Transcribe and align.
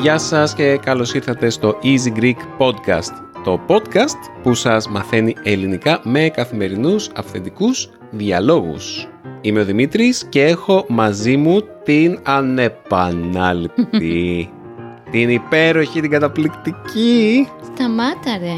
Γεια 0.00 0.18
σας 0.18 0.54
και 0.54 0.76
καλώς 0.76 1.14
ήρθατε 1.14 1.50
στο 1.50 1.78
Easy 1.82 2.18
Greek 2.20 2.36
Podcast. 2.58 3.12
Το 3.44 3.60
podcast 3.68 4.18
που 4.42 4.54
σας 4.54 4.88
μαθαίνει 4.88 5.34
ελληνικά 5.42 6.00
με 6.04 6.28
καθημερινούς 6.28 7.10
αυθεντικούς 7.14 7.90
διαλόγους. 8.10 9.09
Είμαι 9.42 9.60
ο 9.60 9.64
Δημήτρης 9.64 10.26
και 10.28 10.44
έχω 10.44 10.84
μαζί 10.88 11.36
μου 11.36 11.60
την 11.84 12.18
ανεπανάληπτη, 12.22 14.50
την 15.12 15.30
υπέροχη, 15.30 16.00
την 16.00 16.10
καταπληκτική. 16.10 17.48
Σταμάτα 17.74 18.38
ρε. 18.38 18.54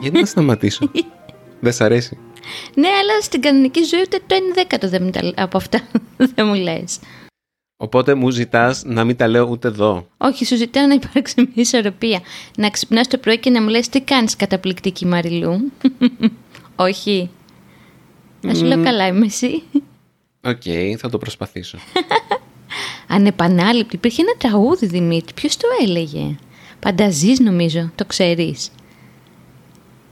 Γιατί 0.00 0.18
να 0.18 0.26
σταματήσω; 0.26 0.90
Δεν 1.60 1.72
σ' 1.72 1.80
αρέσει; 1.80 2.18
Ναι, 2.74 2.88
αλλά 2.88 3.20
στην 3.20 3.40
κανονική 3.40 3.82
ζωή 3.82 4.00
ούτε 4.00 4.20
το 4.26 4.34
1 4.34 4.38
δέκατο 4.54 4.88
δεν 4.88 5.02
μου 5.02 5.10
τα... 5.10 5.32
από 5.36 5.56
αυτά 5.56 5.80
δεν 6.34 6.46
μου 6.46 6.54
λες. 6.54 6.98
Οπότε 7.76 8.14
μου 8.14 8.30
ζητάς 8.30 8.82
να 8.84 9.04
μην 9.04 9.16
τα 9.16 9.28
λέω 9.28 9.46
ούτε 9.50 9.68
εδώ. 9.68 10.06
Όχι, 10.16 10.44
σου 10.44 10.56
ζητάω 10.56 10.86
να 10.86 10.94
υπάρξει 10.94 11.34
μια 11.36 11.52
ισορροπία. 11.54 12.20
Να 12.56 12.70
ξυπνάς 12.70 13.08
το 13.08 13.18
πρωί 13.18 13.38
και 13.38 13.50
να 13.50 13.62
μου 13.62 13.68
λες 13.68 13.88
τι 13.88 14.00
κάνεις 14.00 14.36
καταπληκτική 14.36 15.06
Μαριλού; 15.06 15.72
Όχι. 16.76 17.30
Να 18.44 18.54
σου 18.54 18.64
λέω 18.64 18.82
καλά 18.82 19.06
είμαι 19.06 19.26
εσύ. 19.26 19.62
Οκ, 20.40 20.62
θα 20.98 21.10
το 21.10 21.18
προσπαθήσω. 21.18 21.78
Ανεπανάληπτη. 23.06 23.96
Υπήρχε 23.96 24.22
ένα 24.22 24.32
τραγούδι 24.38 24.86
Δημήτρη. 24.86 25.34
Ποιος 25.34 25.56
το 25.56 25.66
έλεγε; 25.82 26.36
Πανταζής 26.80 27.40
νομίζω. 27.40 27.90
Το 27.94 28.04
ξέρεις. 28.04 28.70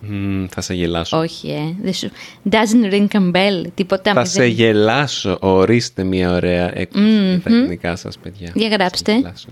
Μμμ, 0.01 0.47
θα 0.51 0.61
σε 0.61 0.75
γελάσω. 0.75 1.19
Όχι, 1.19 1.49
ε. 1.51 1.75
Δεν 1.83 1.93
σου... 1.93 2.11
Doesn't 2.51 2.93
ring 2.93 3.07
a 3.11 3.33
bell. 3.33 3.65
Τίποτα. 3.75 4.13
Θα 4.13 4.21
μη 4.21 4.27
σε 4.27 4.41
δεν- 4.41 4.51
γελάσω. 4.51 5.39
Ορίστε 5.41 6.05
μια 6.05 6.33
ωραία 6.33 6.79
έκφραση 6.79 7.29
για 7.31 7.41
τα 7.41 7.51
ελληνικά 7.51 7.97
σας, 7.97 8.19
παιδιά. 8.19 8.53
Για 8.55 8.69
Θα 8.69 8.75
γράψτε. 8.75 9.13
σε 9.13 9.19
γελάσω. 9.19 9.49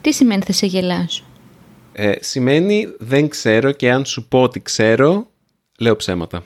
Τι 0.00 0.12
σημαίνει 0.12 0.42
θα 0.42 0.52
σε 0.52 0.66
γελάσω. 0.66 1.24
Ε, 1.92 2.12
σημαίνει 2.20 2.86
δεν 2.98 3.28
ξέρω 3.28 3.72
και 3.72 3.90
αν 3.90 4.04
σου 4.04 4.24
πω 4.28 4.42
ότι 4.42 4.60
ξέρω, 4.60 5.26
λέω 5.78 5.96
ψέματα. 5.96 6.44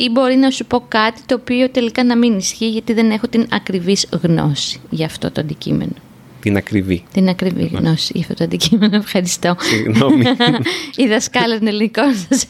Ή 0.00 0.08
μπορεί 0.10 0.36
να 0.36 0.50
σου 0.50 0.64
πω 0.64 0.84
κάτι 0.88 1.20
το 1.26 1.34
οποίο 1.34 1.70
τελικά 1.70 2.04
να 2.04 2.16
μην 2.16 2.36
ισχύει 2.38 2.68
γιατί 2.70 2.92
δεν 2.92 3.10
έχω 3.10 3.28
την 3.28 3.46
ακριβής 3.50 4.08
γνώση 4.22 4.80
για 4.90 5.06
αυτό 5.06 5.30
το 5.30 5.40
αντικείμενο. 5.40 5.92
Την 6.40 6.56
ακριβή. 6.56 7.04
Την 7.12 7.28
ακριβή 7.28 7.64
γνώση 7.66 8.12
για 8.14 8.20
αυτό 8.22 8.34
το 8.34 8.44
αντικείμενο. 8.44 8.96
Ευχαριστώ. 8.96 9.56
Συγγνώμη. 9.58 10.24
Η 11.04 11.06
δασκάλα 11.06 11.58
των 11.58 11.66
ελληνικών 11.66 12.14
σας 12.28 12.46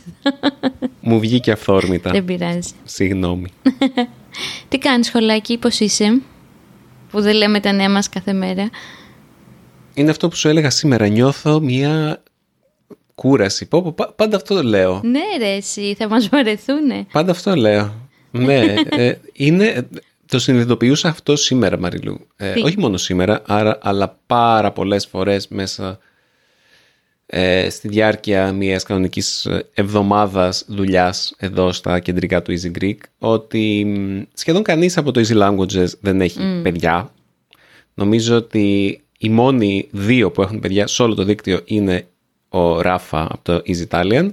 Μου 1.00 1.20
βγήκε 1.20 1.52
αυθόρμητα. 1.52 2.10
δεν 2.10 2.24
πειράζει. 2.24 2.70
Συγγνώμη. 2.84 3.48
Τι 4.68 4.78
κάνεις 4.78 5.06
σχολάκι, 5.06 5.58
πώς 5.58 5.80
είσαι, 5.80 6.20
που 7.10 7.20
δεν 7.20 7.34
λέμε 7.34 7.60
τα 7.60 7.72
νέα 7.72 7.90
μας 7.90 8.08
κάθε 8.08 8.33
μέρα; 8.33 8.70
Είναι 9.94 10.10
αυτό 10.10 10.28
που 10.28 10.36
σου 10.36 10.48
έλεγα 10.48 10.70
σήμερα. 10.70 11.06
Νιώθω 11.08 11.60
μια 11.60 12.22
κούραση. 13.19 13.66
Πω, 13.69 13.83
πω, 13.83 13.92
πα- 13.92 14.12
πάντα 14.16 14.36
αυτό 14.36 14.62
λέω. 14.62 15.00
Ναι 15.05 15.20
ρε 15.38 15.48
εσύ, 15.56 15.94
θα 15.98 16.08
μας 16.08 16.28
βαρεθούνε. 16.28 17.06
Πάντα 17.12 17.30
αυτό 17.30 17.55
λέω. 17.55 17.94
ναι, 18.30 18.74
ε, 18.88 19.14
είναι, 19.33 19.88
το 20.27 20.38
συνειδητοποιούσα 20.38 21.08
αυτό 21.08 21.36
σήμερα, 21.36 21.78
Μαριλού. 21.78 22.27
Ε, 22.36 22.52
Τι; 22.52 22.62
όχι 22.62 22.78
μόνο 22.78 22.96
σήμερα, 22.96 23.42
άρα, 23.46 23.78
αλλά 23.83 24.19
πάρα 24.27 24.72
πολλές 24.72 25.06
φορές 25.06 25.48
μέσα 25.48 25.98
ε, 27.27 27.70
στη 27.70 27.89
διάρκεια 27.89 28.52
μιας 28.52 28.83
κανονικής 28.83 29.44
ε, 29.44 29.66
εβδομάδας 29.74 30.64
δουλειάς 30.68 31.35
εδώ 31.39 31.73
στα 31.73 31.98
κεντρικά 32.00 32.42
του 32.42 32.55
Easy 32.61 32.83
Greek, 32.83 32.96
ότι 33.18 33.85
μ, 33.85 34.23
σχεδόν 34.35 34.62
κανείς 34.62 34.96
από 34.96 35.12
το 35.12 35.20
Easy 35.29 35.42
Languages 35.42 35.86
δεν 36.00 36.20
έχει 36.20 36.61
παιδιά. 36.62 37.12
Νομίζω 37.95 38.36
ότι 38.36 39.00
οι 39.18 39.29
μόνοι 39.29 39.89
δύο 39.90 40.30
που 40.30 40.42
έχουν 40.42 40.61
παιδιά 40.61 40.86
σε 40.86 41.02
όλο 41.02 41.14
το 41.14 41.24
δίκτυο 41.24 41.61
είναι 41.64 42.06
ο 42.48 42.81
Ράφα 42.81 43.23
από 43.23 43.41
το 43.42 43.63
Easy 43.67 43.86
Italian 43.89 44.31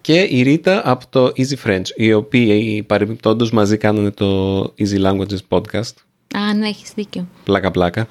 και 0.00 0.20
η 0.20 0.42
Ρίτα 0.42 0.90
από 0.90 1.04
το 1.10 1.32
Easy 1.36 1.66
French, 1.66 1.86
οι 1.96 2.12
οποίοι 2.12 2.82
παρεμπιπτόντως 2.82 3.50
μαζί 3.50 3.76
κάνανε 3.76 4.10
το 4.10 4.60
Easy 4.62 5.02
Languages 5.02 5.38
podcast. 5.48 5.94
Α, 6.34 6.54
ναι, 6.54 6.68
έχεις 6.68 6.92
δίκιο. 6.94 7.28
Πλάκα 7.44 7.70
πλάκα. 7.70 8.06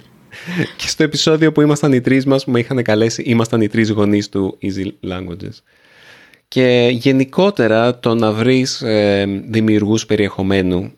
και 0.78 0.88
στο 0.88 1.02
επεισόδιο 1.02 1.52
που 1.52 1.60
ήμασταν 1.60 1.92
οι 1.92 2.00
τρεις 2.00 2.26
μας 2.26 2.44
που 2.44 2.50
με 2.50 2.58
είχαν 2.58 2.82
καλέσει, 2.82 3.22
ήμασταν 3.22 3.60
οι 3.60 3.68
τρεις 3.68 3.90
γονείς 3.90 4.28
του 4.28 4.58
Easy 4.62 5.10
Languages. 5.10 5.62
Και 6.48 6.88
γενικότερα 6.92 7.98
το 7.98 8.14
να 8.14 8.32
βρεις 8.32 8.82
ε, 8.82 9.42
δημιουργούς 9.48 10.06
περιεχομένου 10.06 10.92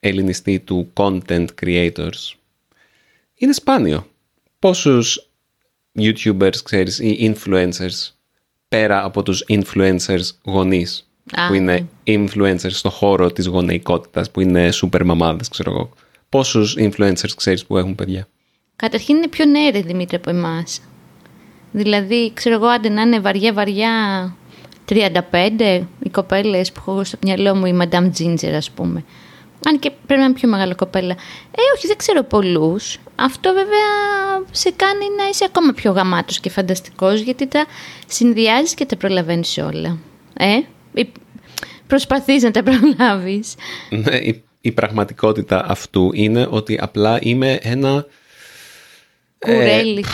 ελληνιστή 0.00 0.60
του 0.60 0.92
content 0.94 1.46
creators 1.62 2.34
είναι 3.34 3.52
σπάνιο. 3.52 4.06
Πόσους 4.58 5.28
YouTubers 5.98 6.56
ξέρεις 6.64 6.98
ή 6.98 7.34
influencers 7.34 8.10
πέρα 8.68 9.04
από 9.04 9.22
τους 9.22 9.44
influencers 9.48 10.28
γονείς 10.44 11.08
Α, 11.32 11.46
που 11.46 11.54
είναι 11.54 11.88
influencers 12.06 12.70
στο 12.70 12.90
χώρο 12.90 13.32
της 13.32 13.46
γονεϊκότητας 13.46 14.30
που 14.30 14.40
είναι 14.40 14.68
super 14.72 15.04
μαμάδες 15.04 15.48
ξέρω 15.48 15.70
εγώ. 15.70 15.90
Πόσους 16.28 16.76
influencers 16.78 17.30
ξέρεις 17.36 17.66
που 17.66 17.76
έχουν 17.78 17.94
παιδιά; 17.94 18.28
Καταρχήν 18.76 19.16
είναι 19.16 19.28
πιο 19.28 19.44
νέα 19.44 19.70
ρε 19.70 19.80
Δημήτρη 19.80 20.16
από 20.16 20.30
εμάς. 20.30 20.80
Δηλαδή, 21.72 22.32
ξέρω 22.34 22.54
εγώ, 22.54 22.66
άντε 22.66 22.88
να 22.88 23.02
είναι 23.02 23.20
βαριά 23.20 23.52
βαριά 23.52 23.90
35 24.88 25.80
οι 26.02 26.08
κοπέλες 26.08 26.72
που 26.72 26.80
έχω 26.86 27.04
στο 27.04 27.18
μυαλό 27.22 27.54
μου, 27.54 27.66
η 27.66 27.78
Madame 27.82 28.10
Ginger 28.18 28.52
ας 28.54 28.70
πούμε. 28.70 29.04
Αν 29.64 29.78
και 29.78 29.90
πρέπει 30.06 30.20
να 30.20 30.26
είναι 30.26 30.34
πιο 30.34 30.48
μεγάλη 30.48 30.74
κοπέλα. 30.74 31.12
Ε, 31.50 31.60
όχι, 31.76 31.86
δεν 31.86 31.96
ξέρω 31.96 32.22
πολλούς. 32.22 32.98
Αυτό 33.14 33.52
βέβαια 33.52 34.46
σε 34.50 34.70
κάνει 34.70 35.04
να 35.16 35.28
είσαι 35.28 35.44
ακόμα 35.44 35.72
πιο 35.72 35.92
γαμάτος 35.92 36.40
και 36.40 36.50
φανταστικός 36.50 37.20
γιατί 37.20 37.46
τα 37.46 37.66
συνδυάζεις 38.06 38.74
και 38.74 38.86
τα 38.86 38.96
προλαβαίνεις 38.96 39.58
όλα. 39.58 39.98
Ε, 40.36 40.58
ή 40.94 41.12
προσπαθείς 41.86 42.42
να 42.42 42.50
τα 42.50 42.62
προλάβεις. 42.62 43.54
Ναι, 43.90 44.16
η, 44.16 44.44
η 44.60 44.72
πραγματικότητα 44.72 45.64
αυτού 45.68 46.10
είναι 46.14 46.46
ότι 46.50 46.78
απλά 46.80 47.18
είμαι 47.20 47.58
ένα... 47.62 48.06
Κουρέλι. 49.38 50.04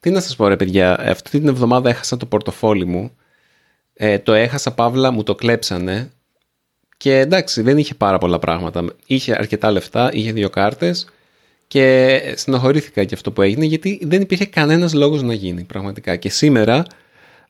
Τι 0.00 0.10
να 0.10 0.20
σας 0.20 0.36
πω 0.36 0.48
ρε 0.48 0.56
παιδιά, 0.56 1.00
αυτή 1.00 1.30
την 1.30 1.48
εβδομάδα 1.48 1.90
έχασα 1.90 2.16
το 2.16 2.26
πορτοφόλι 2.26 2.84
μου. 2.84 3.16
Ε, 3.94 4.18
το 4.18 4.32
έχασα 4.32 4.74
παύλα, 4.74 5.10
μου 5.10 5.22
το 5.22 5.34
κλέψανε. 5.34 6.12
Και 7.02 7.18
εντάξει, 7.18 7.62
δεν 7.62 7.78
είχε 7.78 7.94
πάρα 7.94 8.18
πολλά 8.18 8.38
πράγματα. 8.38 8.84
Είχε 9.06 9.32
αρκετά 9.38 9.70
λεφτά, 9.70 10.10
είχε 10.12 10.32
δύο 10.32 10.50
κάρτες. 10.50 11.08
Και 11.66 12.20
συνοχωρήθηκα 12.36 13.04
και 13.04 13.14
αυτό 13.14 13.32
που 13.32 13.42
έγινε 13.42 13.64
γιατί 13.64 14.00
δεν 14.02 14.20
υπήρχε 14.20 14.44
κανένας 14.46 14.94
λόγος 14.94 15.22
να 15.22 15.34
γίνει 15.34 15.64
πραγματικά. 15.64 16.16
Και 16.16 16.28
σήμερα 16.28 16.84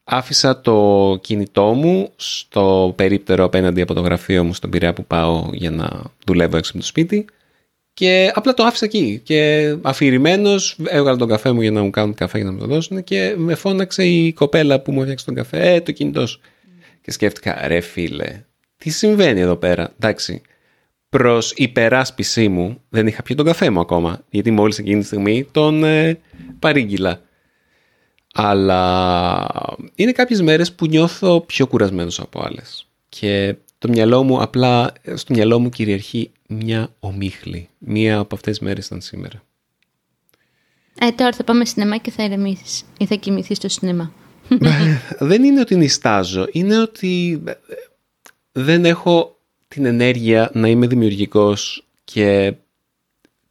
άφησα 0.05 0.61
το 0.61 1.19
κινητό 1.21 1.65
μου 1.65 2.11
στο 2.17 2.93
περίπτερο 2.97 3.45
απέναντι 3.45 3.81
από 3.81 3.95
το 3.95 4.01
γραφείο 4.01 4.45
μου 4.45 4.55
στον 4.55 4.71
Πειραιά 4.71 4.93
που 4.93 5.05
πάω 5.05 5.49
για 5.53 5.71
να 5.71 6.03
δουλεύω 6.27 6.57
έξω 6.57 6.71
από 6.71 6.81
το 6.81 6.87
σπίτι 6.87 7.25
και 7.95 8.33
απλά 8.35 8.55
το 8.55 8.65
άφησα 8.65 8.85
εκεί 8.85 9.21
και 9.25 9.75
αφηρημένος 9.83 10.77
έβγαλα 10.85 11.17
τον 11.17 11.29
καφέ 11.29 11.53
μου 11.53 11.61
για 11.61 11.71
να 11.71 11.83
μου 11.83 11.91
κάνουν 11.91 12.15
καφέ 12.15 12.39
για 12.39 12.47
να 12.47 12.53
μου 12.53 12.59
το 12.59 12.67
δώσουν 12.67 13.05
και 13.05 13.35
με 13.37 13.55
φώναξε 13.55 14.05
η 14.05 14.33
κοπέλα 14.33 14.81
που 14.81 14.93
μου 14.93 15.01
έφτιαξε 15.01 15.25
τον 15.25 15.35
καφέ 15.35 15.73
«Ε, 15.73 15.81
το 15.81 15.93
κινητό 15.93 16.27
σου». 16.27 16.41
Και 17.01 17.11
σκέφτηκα 17.11 17.67
«Ρε 17.67 17.81
φίλε, 17.81 18.45
τι 18.83 18.91
συμβαίνει 18.91 19.41
εδώ 19.41 19.57
πέρα» 19.57 19.93
εντάξει 20.01 20.43
προς 21.09 21.53
υπεράσπιση 21.53 22.49
μου 22.49 22.83
δεν 22.89 23.07
είχα 23.07 23.23
πιει 23.23 23.37
τον 23.37 23.47
καφέ 23.47 23.71
μου 23.71 23.81
ακόμα 23.81 24.25
γιατί 24.31 24.51
μόλις 24.51 24.79
εκείνη 24.79 25.01
τη 25.01 25.07
στιγμή 25.07 25.49
τον 25.53 25.85
ε, 25.85 26.19
παρήγγειλα 26.59 27.21
αλλά 28.33 29.47
είναι 29.95 30.13
κάποιες 30.13 30.43
μέρες 30.43 30.73
που 30.73 30.87
νιώθω 30.87 31.41
πιο 31.41 31.67
κουρασμένος 31.67 32.21
από 32.21 32.43
άλλες. 32.45 32.87
Και 33.09 33.57
το 33.79 33.89
μυαλό 33.89 34.23
μου 34.23 34.43
απλά, 34.43 34.93
στο 35.15 35.35
μυαλό 35.35 35.59
μου 35.59 35.69
κυριαρχεί 35.69 36.33
μια 36.49 36.95
ομίχλη. 37.01 37.69
Μία 37.79 38.19
από 38.19 38.35
αυτές 38.35 38.59
τις 38.59 38.67
μέρες 38.67 38.87
ήταν 38.87 39.01
σήμερα. 39.01 39.43
Ε, 40.99 41.11
τώρα 41.11 41.33
θα 41.33 41.45
πάμε 41.45 41.65
σινεμά 41.65 41.97
και 41.97 42.11
θα 42.11 42.25
ηρεμήσεις 42.25 42.85
ή 42.99 43.07
θα 43.07 43.15
κοιμηθείς 43.15 43.57
στο 43.57 43.69
σινεμά. 43.69 44.13
δεν 45.19 45.45
είναι 45.45 45.61
ότι 45.61 45.77
νιστάζω, 45.77 46.47
είναι 46.53 46.79
ότι 46.81 47.43
ε, 47.47 47.53
δεν 48.53 48.85
έχω 48.85 49.41
την 49.69 49.85
ενέργεια 49.85 50.51
να 50.55 50.69
είμαι 50.69 50.87
δημιουργικός 50.87 51.87
και 52.05 52.55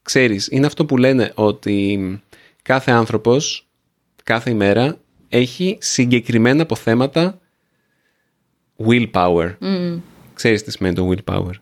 ξέρεις, 0.02 0.48
είναι 0.52 0.66
αυτό 0.66 0.86
που 0.86 0.98
λένε 0.98 1.32
ότι 1.36 2.22
κάθε 2.62 2.92
άνθρωπος 2.92 3.68
κάθε 4.24 4.50
ημέρα 4.50 4.98
έχει 5.30 5.78
συγκεκριμένα 5.82 6.62
αποθέματα 6.62 7.40
willpower. 8.86 9.56
Mm. 9.62 10.00
Ξέρεις 10.34 10.64
τι 10.64 10.72
σημαίνει 10.72 10.96
το 10.96 11.10
willpower; 11.10 11.54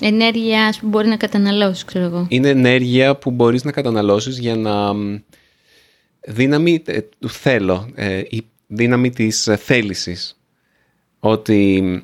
Ενέργεια 0.00 0.74
που 0.80 0.86
μπορεί 0.86 1.08
να 1.08 1.16
καταναλώσεις, 1.16 1.84
ξέρω 1.84 2.04
εγώ. 2.04 2.26
Είναι 2.28 2.48
ενέργεια 2.48 3.16
που 3.16 3.30
μπορείς 3.30 3.64
να 3.64 3.72
καταναλώσεις 3.72 4.38
για 4.38 4.56
να... 4.56 4.92
Δύναμη 6.20 6.82
ε, 6.86 7.00
του 7.18 7.28
θέλω, 7.28 7.88
ε, 7.94 8.18
η 8.28 8.46
δύναμη 8.66 9.10
της 9.10 9.46
ε, 9.46 9.56
θέλησης. 9.56 10.40
Ότι 11.18 12.02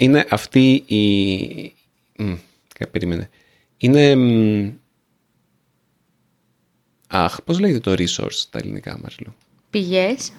είναι 0.00 0.26
αυτή 0.30 0.72
η... 0.86 1.74
Μ, 2.22 2.32
περίμενε. 2.90 3.30
Είναι... 3.76 4.16
Αχ, 7.06 7.42
πώς 7.42 7.58
λέγεται 7.58 7.80
το 7.80 7.92
resource 7.92 8.30
στα 8.30 8.58
ελληνικά, 8.58 8.98
Μαριλού; 9.02 9.34
Πηγές. 9.70 10.32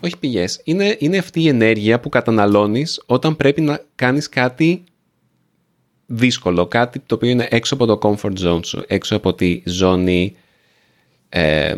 Όχι 0.00 0.18
πηγές. 0.18 0.60
Είναι, 0.64 0.96
είναι 0.98 1.18
αυτή 1.18 1.40
η 1.40 1.48
ενέργεια 1.48 2.00
που 2.00 2.08
καταναλώνεις 2.08 3.02
όταν 3.06 3.36
πρέπει 3.36 3.60
να 3.60 3.84
κάνεις 3.94 4.28
κάτι 4.28 4.84
δύσκολο, 6.06 6.66
κάτι 6.66 6.98
το 6.98 7.14
οποίο 7.14 7.30
είναι 7.30 7.48
έξω 7.50 7.74
από 7.74 7.86
το 7.86 7.98
comfort 8.02 8.38
zone 8.38 8.64
σου, 8.64 8.84
έξω 8.86 9.16
από 9.16 9.34
τη 9.34 9.62
ζώνη 9.64 10.36
ε, 11.28 11.74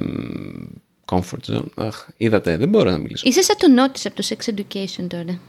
comfort 1.04 1.52
zone. 1.52 1.66
Αχ, 1.76 2.06
είδατε, 2.16 2.56
δεν 2.56 2.68
μπορώ 2.68 2.90
να 2.90 2.98
μιλήσω. 2.98 3.28
Είσαι 3.28 3.42
σαν 3.42 3.56
το 3.58 3.68
νότις 3.68 4.06
από 4.06 4.14
το 4.14 4.28
sex 4.28 4.54
education 4.54 5.06
τώρα. 5.08 5.40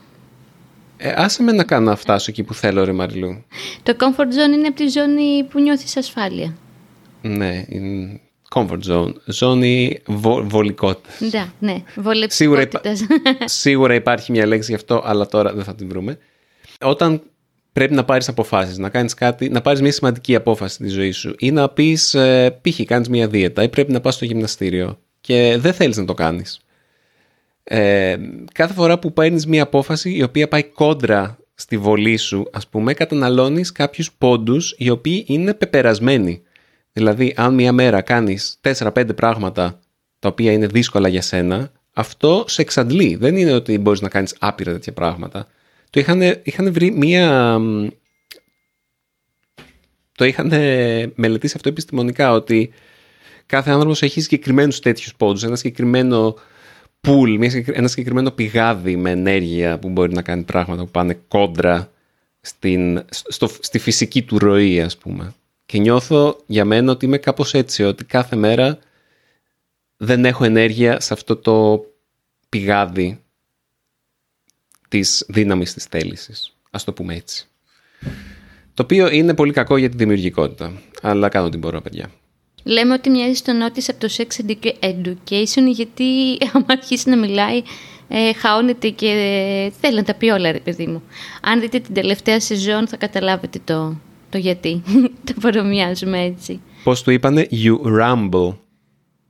Ε, 1.02 1.14
άσε 1.16 1.44
με 1.44 1.52
να 1.52 1.64
κάνω 1.64 1.90
να 1.90 1.96
φτάσω 1.96 2.26
εκεί 2.30 2.44
που 2.44 2.54
θέλω, 2.54 2.84
ρε 2.84 2.92
Μαριλού. 2.92 3.44
Το 3.84 3.96
comfort 4.00 4.22
zone 4.22 4.54
είναι 4.54 4.68
από 4.68 4.76
τη 4.76 4.88
ζώνη 4.88 5.44
που 5.50 5.60
νιώθεις 5.60 5.98
ασφάλεια. 5.98 6.56
Ναι, 7.22 7.66
είναι 7.68 8.20
comfort 8.56 8.80
zone. 8.90 9.14
Ζώνη 9.26 10.00
βο, 10.06 10.44
βολικότητας. 10.44 11.20
Ναι, 11.32 11.48
ναι, 11.60 11.84
Σίγουρα, 12.28 12.62
υπά... 12.62 12.82
βολεπτικότητας. 12.82 13.52
Σίγουρα 13.52 13.94
υπάρχει 13.94 14.32
μια 14.32 14.46
λέξη 14.46 14.70
γι' 14.70 14.76
αυτό, 14.76 15.02
αλλά 15.06 15.28
τώρα 15.28 15.54
δεν 15.54 15.64
θα 15.64 15.76
την 15.76 15.88
βρούμε. 15.88 16.18
Όταν 16.80 17.22
πρέπει 17.74 17.94
να 17.94 18.04
πάρεις 18.04 18.28
αποφάσεις, 18.28 18.78
να 18.78 18.90
κάνεις 18.90 19.14
κάτι, 19.14 19.50
να 19.50 19.62
πάρεις 19.62 19.82
μια 19.82 19.92
σημαντική 19.92 20.36
απόφαση 20.36 20.74
στη 20.74 20.88
ζωή 20.88 21.12
σου 21.12 21.36
ή 21.38 21.52
να 21.52 21.70
πεις, 21.70 22.14
ε, 22.14 22.60
π.χ. 22.62 22.80
κάνεις 22.86 23.10
μια 23.10 23.28
δίαιτα 23.28 23.64
ή 23.64 23.70
πρέπει 23.70 23.92
να 23.92 24.02
πας 24.02 24.16
στο 24.16 24.26
γυμναστήριο 24.26 25.00
και 25.22 25.56
δεν 25.60 25.74
θέλεις 25.74 25.98
να 25.98 26.06
το 26.06 26.14
κάνεις. 26.14 26.60
Ε, 27.72 28.18
κάθε 28.54 28.74
φορά 28.74 29.00
που 29.00 29.14
παίρνεις 29.14 29.46
μια 29.46 29.64
απόφαση 29.64 30.16
η 30.16 30.24
οποία 30.24 30.48
πάει 30.48 30.64
κόντρα 30.64 31.38
στη 31.56 31.78
βολή 31.78 32.18
σου, 32.18 32.50
ας 32.52 32.68
πούμε, 32.68 32.94
καταναλώνεις 32.94 33.72
κάποιους 33.72 34.12
πόντους 34.12 34.76
οι 34.78 34.90
οποίοι 34.90 35.24
είναι 35.28 35.54
πεπερασμένοι. 35.54 36.42
Δηλαδή, 36.94 37.34
αν 37.38 37.54
μια 37.54 37.72
μέρα 37.72 38.02
κάνεις 38.02 38.60
4-5 38.62 39.16
πράγματα 39.16 39.80
τα 40.20 40.28
οποία 40.28 40.52
είναι 40.52 40.68
δύσκολα 40.68 41.08
για 41.08 41.22
σένα, 41.22 41.72
αυτό 41.94 42.46
σε 42.48 42.62
εξαντλεί. 42.62 43.16
Δεν 43.16 43.38
είναι 43.38 43.54
ότι 43.54 43.78
μπορείς 43.78 44.02
να 44.02 44.10
κάνεις 44.10 44.36
άπειρα 44.40 44.72
τέτοια 44.72 44.94
πράγματα. 44.94 45.48
Το 45.90 46.00
είχαν, 46.00 46.22
είχαν 46.44 46.74
βρει 46.74 46.92
μία... 46.92 47.58
Το 50.16 50.26
είχαν 50.26 50.48
μελετήσει 51.16 51.54
αυτό 51.56 51.70
επιστημονικά, 51.70 52.32
ότι 52.32 52.72
κάθε 53.46 53.72
άνθρωπος 53.72 54.02
έχει 54.02 54.22
συγκεκριμένους 54.22 54.80
τέτοιους 54.80 55.16
πόντους, 55.16 55.44
ένα 55.44 55.56
συγκεκριμένο 55.56 56.36
pool, 57.08 57.52
ένα 57.66 57.88
συγκεκριμένο 57.88 58.32
πηγάδι 58.32 58.96
με 58.96 59.12
ενέργεια 59.12 59.80
που 59.80 59.90
μπορεί 59.90 60.14
να 60.14 60.22
κάνει 60.22 60.44
πράγματα 60.44 60.84
που 60.84 60.92
πάνε 60.92 61.20
κόντρα 61.28 61.92
στην, 62.42 63.06
στο, 63.10 63.48
στη 63.60 63.80
φυσική 63.80 64.24
του 64.24 64.40
ροή, 64.40 64.82
ας 64.82 64.98
πούμε. 64.98 65.34
Και 65.66 65.78
νιώθω 65.78 66.44
για 66.46 66.66
μένα 66.66 66.92
ότι 66.92 67.06
είμαι 67.06 67.18
κάπως 67.18 67.54
έτσι, 67.54 67.84
ότι 67.84 68.06
κάθε 68.06 68.36
μέρα 68.36 68.80
δεν 69.98 70.26
έχω 70.26 70.44
ενέργεια 70.44 71.00
σε 71.00 71.14
αυτό 71.14 71.36
το 71.36 71.86
πηγάδι 72.50 73.20
της 74.88 75.26
δύναμης 75.28 75.74
της 75.74 75.86
θέλησης. 75.86 76.54
Ας 76.70 76.84
το 76.84 76.94
πούμε 76.94 77.16
έτσι. 77.16 77.48
Το 78.74 78.84
οποίο 78.84 79.10
είναι 79.10 79.34
πολύ 79.34 79.54
κακό 79.54 79.78
για 79.78 79.90
τη 79.90 79.98
δημιουργικότητα. 79.98 80.82
Αλλά 81.02 81.30
κάνω 81.30 81.50
την 81.50 81.60
μπορώ, 81.60 81.82
παιδιά. 81.82 82.12
Λέμε 82.64 82.94
ότι 82.94 83.10
μοιάζει 83.10 83.34
στο 83.34 83.54
νότις 83.54 83.90
από 83.90 84.00
το 84.00 84.10
sex 84.18 84.52
education 84.80 85.64
γιατί 85.72 86.04
άμα 86.54 86.66
αρχίσει 86.68 87.10
να 87.10 87.18
μιλάει 87.18 87.62
ε, 88.12 88.34
χαώνεται 88.34 88.90
και 88.90 89.08
ε, 89.08 89.70
θέλει 89.82 89.96
να 89.96 90.04
τα 90.04 90.14
πει 90.14 90.30
όλα 90.30 90.52
ρε 90.52 90.60
παιδί 90.60 90.88
μου. 90.88 91.04
Αν 91.42 91.60
δείτε 91.60 91.80
την 91.80 91.94
τελευταία 91.94 92.40
σεζόν 92.40 92.88
θα 92.88 92.98
καταλάβετε 92.98 93.60
το, 93.64 93.98
το 94.30 94.38
γιατί. 94.38 94.82
το 95.26 95.34
παρομοιάζουμε 95.42 96.22
έτσι. 96.24 96.62
Πώς 96.84 97.04
του 97.04 97.12
είπανε; 97.12 97.48
You 97.52 98.02
rumble. 98.02 98.56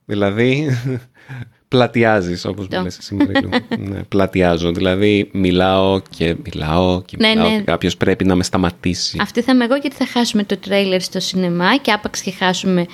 Δηλαδή 0.05 0.67
πλατιάζεις 1.67 2.45
όπως 2.45 2.67
μου 2.71 2.81
λες 2.83 2.97
εσύ 2.97 3.15
Μαρίλου. 3.15 3.49
ναι, 3.77 4.03
πλατιάζω. 4.03 4.71
Δηλαδή 4.71 5.29
μιλάω 5.33 6.01
και 6.09 6.35
μιλάω 6.43 7.01
και 7.01 7.17
Ναι, 7.19 7.29
μιλάω 7.29 7.49
ναι. 7.49 7.57
και 7.57 7.63
κάποιος 7.63 7.97
πρέπει 7.97 8.25
να 8.25 8.35
με 8.35 8.43
σταματήσει. 8.43 9.17
Αυτή 9.21 9.41
θα 9.41 9.51
είμαι 9.51 9.63
εγώ 9.63 9.75
γιατί 9.75 9.95
θα 9.95 10.05
χάσουμε 10.05 10.43
το 10.43 10.57
τρέιλερ 10.57 11.01
στο 11.01 11.19
σινεμά 11.19 11.77
και 11.77 11.91
άπαξ 11.91 12.21
και 12.21 12.31
χάσουμε 12.31 12.85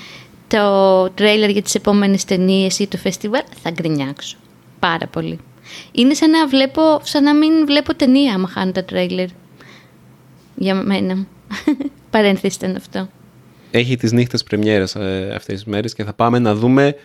το 0.47 1.09
τρέιλερ 1.09 1.49
για 1.49 1.61
τις 1.61 1.75
επόμενες 1.75 2.25
ταινίες 2.25 2.79
ή 2.79 2.87
το 2.87 2.97
φεστιβάλ, 2.97 3.43
θα 3.63 3.71
γκρινιάξω. 3.71 4.37
Πάρα 4.79 5.07
πολύ. 5.07 5.39
Είναι 5.91 6.13
σαν 6.13 6.29
να, 6.29 6.47
βλέπω, 6.47 6.99
σαν 7.03 7.23
να 7.23 7.35
μην 7.35 7.65
βλέπω 7.65 7.95
ταινία 7.95 8.33
άμα 8.33 8.47
χάνω 8.47 8.71
τα 8.71 8.83
τρέιλερ. 8.83 9.27
Για 10.55 10.75
μένα. 10.75 11.27
Παρένθεση 12.09 12.57
ήταν 12.61 12.75
αυτό. 12.75 13.09
Έχει 13.71 13.95
τις 13.95 14.11
νύχτες 14.11 14.43
πρεμιέρες 14.43 14.95
ε, 14.95 15.31
αυτές 15.35 15.55
τις 15.55 15.65
μέρες 15.65 15.93
και 15.93 16.03
θα 16.03 16.13
πάμε 16.13 16.39
να 16.39 16.55
δούμε 16.55 16.95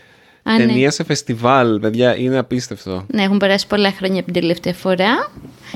Α, 0.42 0.58
ναι. 0.58 0.66
ταινία 0.66 0.90
σε 0.90 1.04
φεστιβάλ. 1.04 1.80
Παιδιά, 1.80 2.16
είναι 2.16 2.38
απίστευτο. 2.38 3.06
Ναι, 3.12 3.22
έχουν 3.22 3.36
περάσει 3.38 3.66
πολλά 3.66 3.92
χρόνια 3.92 4.20
από 4.20 4.32
την 4.32 4.40
τελευταία 4.40 4.74
φορά 4.74 5.30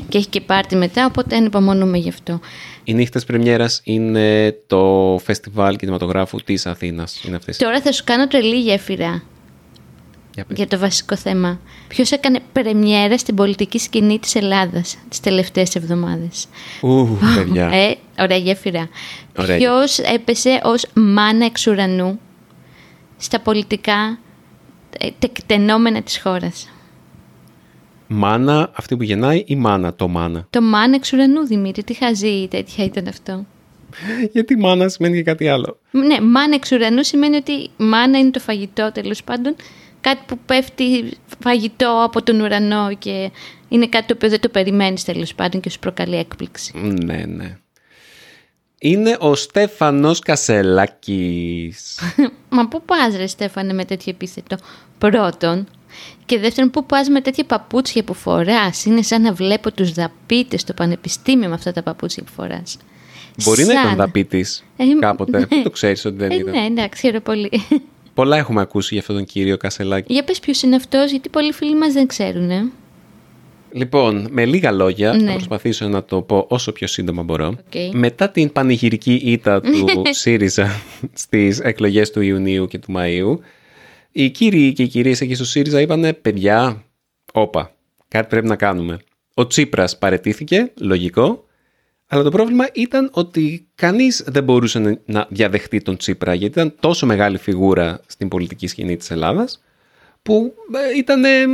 και 0.09 0.19
έχει 0.19 0.27
και 0.29 0.41
πάρτι 0.41 0.77
μετά, 0.77 1.07
οπότε 1.07 1.37
ανυπομονούμε 1.37 1.99
γι' 1.99 2.09
αυτό. 2.09 2.41
Οι 2.85 2.95
νύχτες 2.95 3.25
πρεμιέρας 3.25 3.81
είναι 3.85 4.57
το 4.67 5.21
φεστιβάλ 5.25 5.77
κινηματογράφου 5.77 6.39
της 6.39 6.67
Αθήνας. 6.67 7.23
Είναι 7.25 7.37
αυτές. 7.37 7.57
Τώρα 7.57 7.81
θα 7.81 7.93
σου 7.93 8.05
κάνω 8.05 8.27
τρελή 8.27 8.61
γέφυρα 8.61 9.23
Για 10.35 10.45
πες. 10.45 10.57
για 10.57 10.67
το 10.67 10.79
βασικό 10.79 11.17
θέμα. 11.17 11.61
Ποιος 11.89 12.11
έκανε 12.11 12.41
πρεμιέρα 12.53 13.19
στην 13.19 13.35
πολιτική 13.35 13.79
σκηνή 13.79 14.19
της 14.19 14.35
Ελλάδας 14.35 14.97
τις 15.09 15.21
τελευταίες 15.21 15.75
εβδομάδες; 15.75 16.47
Ου, 16.81 17.19
παιδιά. 17.35 17.71
Ε, 17.73 17.97
ωραία 18.19 18.39
γέφυρα. 18.39 18.89
Ωραία 19.39 19.57
Ποιος 19.57 19.99
έπεσε 19.99 20.61
ως 20.63 20.87
μάνα 20.95 21.45
εξ 21.45 21.67
ουρανού 21.67 22.19
στα 23.17 23.41
πολιτικά 23.41 23.93
ε, 23.93 24.24
τεκτενόμενα 25.19 26.02
της 26.02 26.20
χώρας. 26.23 26.69
Μάνα, 28.06 28.70
αυτή 28.75 28.96
που 28.96 29.02
γεννάει 29.02 29.44
ή 29.46 29.56
μάνα, 29.56 29.94
το 29.94 30.08
μάνα. 30.08 30.46
Το 30.50 30.62
μάνα 30.62 30.94
εξ 30.94 31.12
ουρανού, 31.12 31.46
Δημήτρη. 31.46 31.85
Τι 31.85 31.94
χαζή 31.94 32.49
τέτοια 32.50 32.85
ήταν 32.85 33.08
αυτό; 33.08 33.46
Γιατί 34.32 34.56
μάνα 34.56 34.88
σημαίνει 34.88 35.17
και 35.17 35.23
κάτι 35.23 35.49
άλλο. 35.49 35.79
Ναι, 35.91 36.20
μάνα 36.20 36.55
εξ 36.55 36.73
ουρανού 36.73 37.05
σημαίνει 37.05 37.37
ότι 37.37 37.70
μάνα 37.76 38.19
είναι 38.19 38.31
το 38.31 38.41
φαγητό 38.41 38.91
τέλος 38.93 39.24
πάντων. 39.24 39.56
Κάτι 40.01 40.20
που 40.27 40.39
πέφτει 40.46 41.10
φαγητό 41.43 42.03
από 42.05 42.22
τον 42.22 42.41
ουρανό 42.41 42.94
και 42.98 43.31
είναι 43.69 43.86
κάτι 43.86 44.06
το 44.06 44.15
οποίο 44.17 44.29
δεν 44.29 44.41
το 44.41 44.48
περιμένεις 44.48 45.05
τέλος 45.05 45.34
πάντων 45.34 45.60
και 45.60 45.70
σου 45.70 45.79
προκαλεί 45.79 46.17
έκπληξη. 46.17 46.72
Ναι, 47.05 47.24
ναι. 47.27 47.56
Είναι 48.86 49.17
ο 49.20 49.34
Στέφανος 49.34 50.19
Κασελάκης. 50.19 51.98
Μα 52.48 52.69
πού 52.69 52.82
πας 52.82 53.17
ρε 53.17 53.26
Στέφανε 53.26 53.72
με 53.72 53.84
τέτοιο 53.84 54.12
επίθετο; 54.14 54.56
Πρώτον 54.98 55.67
και 56.26 56.38
δεύτερον 56.38 56.70
πού 56.70 56.86
πας 56.86 57.08
με 57.08 57.20
τέτοια 57.20 57.44
παπούτσια 57.44 58.05
που 58.05 58.14
φοράς; 58.14 58.84
Είναι 58.84 59.03
σαν 59.03 59.22
να 59.22 59.32
βλέπω 59.32 59.72
τους 59.72 59.93
δαπίτες 59.93 60.60
στο 60.60 60.72
πανεπιστήμιο 60.72 61.48
με 61.48 61.55
αυτά 61.55 61.72
τα 61.72 61.82
παπούτσια 61.82 62.22
που 62.22 62.32
φοράς. 62.32 62.76
Μπορεί 63.44 63.64
να 63.64 63.72
Σαν- 63.72 63.82
ήταν 63.84 63.96
δαπίτης 63.96 64.64
Ε, 64.76 64.84
κάποτε. 65.00 65.38
ναι. 65.38 65.46
Πού 65.46 65.62
το 65.62 65.70
ξέρεις 65.70 66.05
ότι 66.05 66.17
δεν 66.17 66.31
Ε, 66.31 66.34
ήταν. 66.34 66.50
ναι, 66.55 66.64
εντάξει, 66.67 67.00
χαίρομαι 67.00 67.20
πολύ. 67.20 67.50
Πολλά 68.14 68.36
έχουμε 68.36 68.60
ακούσει 68.60 68.88
για 68.91 69.00
αυτόν 69.00 69.17
τον 69.17 69.24
κύριο 69.24 69.56
Κασελάκη. 69.56 70.12
Για 70.12 70.24
πες 70.24 70.41
ποιος 70.41 70.62
είναι 70.62 70.76
αυτός, 70.76 71.10
γιατί 71.10 71.29
πολλοί 71.29 71.53
φίλοι 71.53 71.74
μας 71.76 71.93
δεν 71.93 72.06
ξέρουν. 72.06 72.50
Ε. 72.50 72.70
Λοιπόν, 73.77 74.27
με 74.31 74.45
λίγα 74.45 74.73
λόγια, 74.73 75.13
Ναι. 75.13 75.27
θα 75.27 75.33
προσπαθήσω 75.33 75.89
να 75.89 76.05
το 76.05 76.23
πω 76.23 76.47
όσο 76.49 76.73
πιο 76.73 76.87
σύντομα 76.87 77.23
μπορώ. 77.23 77.47
Οκ. 77.47 77.95
Μετά 77.95 78.31
την 78.31 78.53
πανηγυρική 78.53 79.15
ήττα 79.15 79.61
του 79.61 80.03
ΣΥΡΙΖΑ 80.21 80.69
στις 81.13 81.61
εκλογές 81.61 82.11
του 82.11 82.21
Ιουνίου 82.21 82.67
και 82.67 82.79
του 82.79 82.93
Μαΐου, 82.97 83.39
οι 84.13 84.31
κύριοι 84.31 84.73
και 84.73 84.83
οι 84.83 84.87
κυρίες 84.89 85.21
εκεί 85.21 85.35
στο 85.35 85.45
ΣΥΡΙΖΑ 85.45 85.81
είπανε 85.81 86.13
«Παιδιά, 86.13 86.85
όπα, 87.33 87.75
κάτι 88.09 88.27
πρέπει 88.29 88.47
να 88.47 88.57
κάνουμε». 88.57 88.99
Ο 89.35 89.47
Τσίπρας 89.47 89.99
παρετήθηκε, 89.99 90.73
λογικό, 90.81 91.45
αλλά 92.07 92.23
το 92.23 92.31
πρόβλημα 92.31 92.65
ήταν 92.73 93.09
ότι 93.13 93.67
κανείς 93.75 94.25
δεν 94.27 94.45
μπορούσε 94.45 94.79
να- 94.79 94.99
να 95.05 95.27
διαδεχτεί 95.31 95.81
τον 95.83 95.97
Τσίπρα, 95.97 96.35
γιατί 96.35 96.59
ήταν 96.61 96.75
τόσο 96.81 97.07
μεγάλη 97.07 97.39
φιγούρα 97.39 98.01
στην 98.07 98.29
πολιτική 98.29 98.67
σκηνή 98.67 98.97
της 98.97 99.11
Ελλάδας, 99.11 99.63
που 100.23 100.55
ε, 100.95 100.99
ήταν 100.99 101.25
ε, 101.25 101.47
μ, 101.47 101.53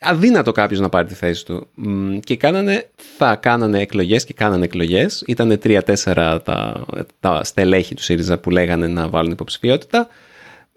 αδύνατο 0.00 0.52
κάποιος 0.52 0.80
να 0.80 0.88
πάρει 0.88 1.06
τη 1.06 1.14
θέση 1.14 1.44
του. 1.44 1.66
Μ, 1.74 2.18
Και 2.18 2.36
κάνανε, 2.36 2.88
θα 3.16 3.36
κάνανε 3.36 3.80
εκλογές 3.80 4.24
και 4.24 4.32
κάνανε 4.32 4.64
εκλογές. 4.64 5.22
Ήτανε 5.26 5.56
τρία-τέσσερα 5.56 6.42
τα, 6.42 6.86
τα 7.20 7.44
στελέχη 7.44 7.94
του 7.94 8.02
ΣΥΡΙΖΑ 8.02 8.38
που 8.38 8.50
λέγανε 8.50 8.86
να 8.86 9.08
βάλουν 9.08 9.30
υποψηφιότητα. 9.30 10.08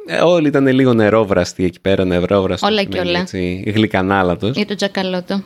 Ε, 0.05 0.17
όλοι 0.21 0.47
ήταν 0.47 0.67
λίγο 0.67 0.93
νερόβραστοι 0.93 1.63
εκεί 1.63 1.79
πέρα, 1.79 2.05
νερόβραστοι. 2.05 2.65
Όλα 2.65 2.83
και 2.83 2.99
όλα. 2.99 3.19
Έτσι, 3.19 3.63
γλυκανάλατος. 3.75 4.55
Για 4.55 4.65
τον 4.65 4.75
Τζακαλώτο. 4.75 5.43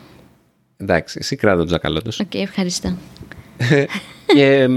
Εντάξει, 0.78 1.18
εσύ 1.22 1.36
κράτα 1.36 1.58
τον 1.58 1.66
τζακαλώτος. 1.68 2.20
Οκ, 2.20 2.36
ευχαριστώ. 2.36 2.98
και 4.36 4.68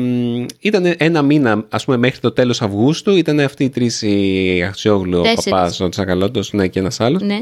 ήταν 0.60 0.94
ένα 0.96 1.22
μήνα, 1.22 1.64
ας 1.68 1.84
πούμε, 1.84 1.96
μέχρι 1.96 2.20
το 2.20 2.32
τέλος 2.32 2.62
Αυγούστου, 2.62 3.16
ήταν 3.16 3.40
αυτοί 3.40 3.64
οι 3.64 3.68
τρεις 3.70 4.02
οι 4.02 4.62
Αχτσιόγλου, 4.68 5.18
ο 5.18 5.22
Τέσσερις. 5.22 5.44
Παππάς, 5.44 5.80
ο 5.80 5.88
Τσακαλώτος, 5.88 6.52
ναι, 6.52 6.68
και 6.68 6.78
ένας 6.78 7.00
άλλος. 7.00 7.22
Ναι. 7.22 7.38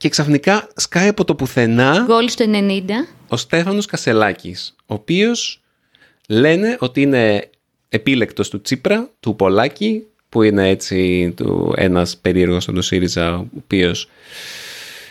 Και 0.00 0.08
ξαφνικά 0.08 0.68
σκάει 0.76 1.08
από 1.08 1.24
το 1.24 1.34
πουθενά 1.34 2.04
Γκολ 2.06 2.28
στο 2.28 2.44
90. 2.48 2.82
ο 3.28 3.36
Στέφανος 3.36 3.86
Κασελάκης, 3.86 4.74
ο 4.78 4.94
οποίος 4.94 5.60
λένε 6.28 6.76
ότι 6.80 7.02
είναι 7.02 7.50
επίλεκτος 7.88 8.48
του 8.48 8.60
Τσίπρα, 8.60 9.10
του 9.20 9.36
Πολάκη, 9.36 10.06
που 10.28 10.42
είναι 10.42 10.68
έτσι 10.68 11.32
του, 11.36 11.74
ένας 11.76 12.16
περίεργος 12.16 12.62
στον 12.62 12.82
ΣΥΡΙΖΑ, 12.82 13.36
ο 13.36 13.46
οποίος 13.56 14.08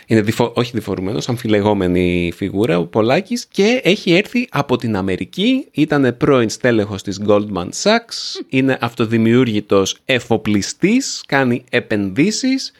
είναι 0.06 0.20
διφο, 0.20 0.52
όχι 0.56 0.70
διφορούμενος, 0.74 1.28
αμφιλεγόμενη 1.28 2.32
φιγούρα, 2.36 2.78
ο 2.78 2.86
Πολάκης, 2.86 3.46
και 3.46 3.80
έχει 3.84 4.12
έρθει 4.12 4.48
από 4.50 4.76
την 4.76 4.96
Αμερική, 4.96 5.66
ήταν 5.70 6.16
πρώην 6.16 6.48
στέλεχος 6.48 7.02
της 7.02 7.20
Goldman 7.26 7.68
Sachs, 7.82 8.44
είναι 8.48 8.78
αυτοδημιούργητος 8.80 9.96
εφοπλιστής, 10.04 11.22
κάνει 11.26 11.64
επενδύσεις 11.70 12.72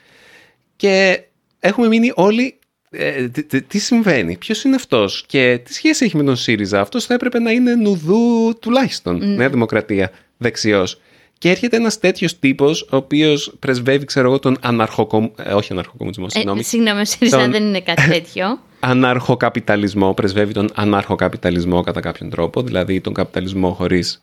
και 0.76 1.24
έχουμε 1.60 1.86
μείνει 1.86 2.12
όλοι 2.14 2.54
ε, 2.90 3.28
τι- 3.28 3.42
τι, 3.44 3.62
τι 3.62 3.78
συμβαίνει, 3.78 4.36
ποιος 4.36 4.64
είναι 4.64 4.74
αυτός 4.76 5.24
και 5.26 5.60
τι 5.64 5.72
σχέση 5.74 6.04
έχει 6.04 6.16
με 6.16 6.22
τον 6.24 6.36
ΣΥΡΙΖΑ. 6.36 6.80
Αυτός 6.80 7.04
θα 7.04 7.14
έπρεπε 7.14 7.38
να 7.38 7.50
είναι 7.50 7.74
νουδού 7.74 8.54
τουλάχιστον. 8.60 9.34
Νέα 9.34 9.48
Δημοκρατία, 9.50 10.10
δεξιός. 10.36 11.00
Και 11.38 11.50
έρχεται 11.50 11.76
ένας 11.76 11.98
τέτοιος 11.98 12.38
τύπος, 12.38 12.82
ο 12.90 12.96
οποίος 12.96 13.54
πρεσβεύει, 13.58 14.04
ξέρω 14.04 14.26
εγώ, 14.28 14.38
τον 14.38 14.56
αναρχοκομ... 14.60 15.28
ε, 15.36 15.52
όχι 15.52 15.72
αναρχοκομμουνισμό, 15.72 16.28
συγγνώμη. 16.28 16.60
Ε, 16.60 16.62
συγγνώμη, 16.62 17.00
ο 17.00 17.04
ΣΥΡΙΖΑ 17.04 17.38
Τον- 17.38 17.50
δεν 17.50 17.62
είναι 17.62 17.80
κάτι 17.80 18.08
τέτοιο. 18.08 18.60
Αναρχοκαπιταλισμό, 18.80 20.14
πρεσβεύει 20.14 20.52
τον 20.52 20.70
αναρχοκαπιταλισμό 20.74 21.80
κατά 21.82 22.00
κάποιον 22.00 22.30
τρόπο, 22.30 22.62
δηλαδή 22.62 23.00
τον 23.00 23.12
καπιταλισμό 23.14 23.72
χωρίς 23.72 24.22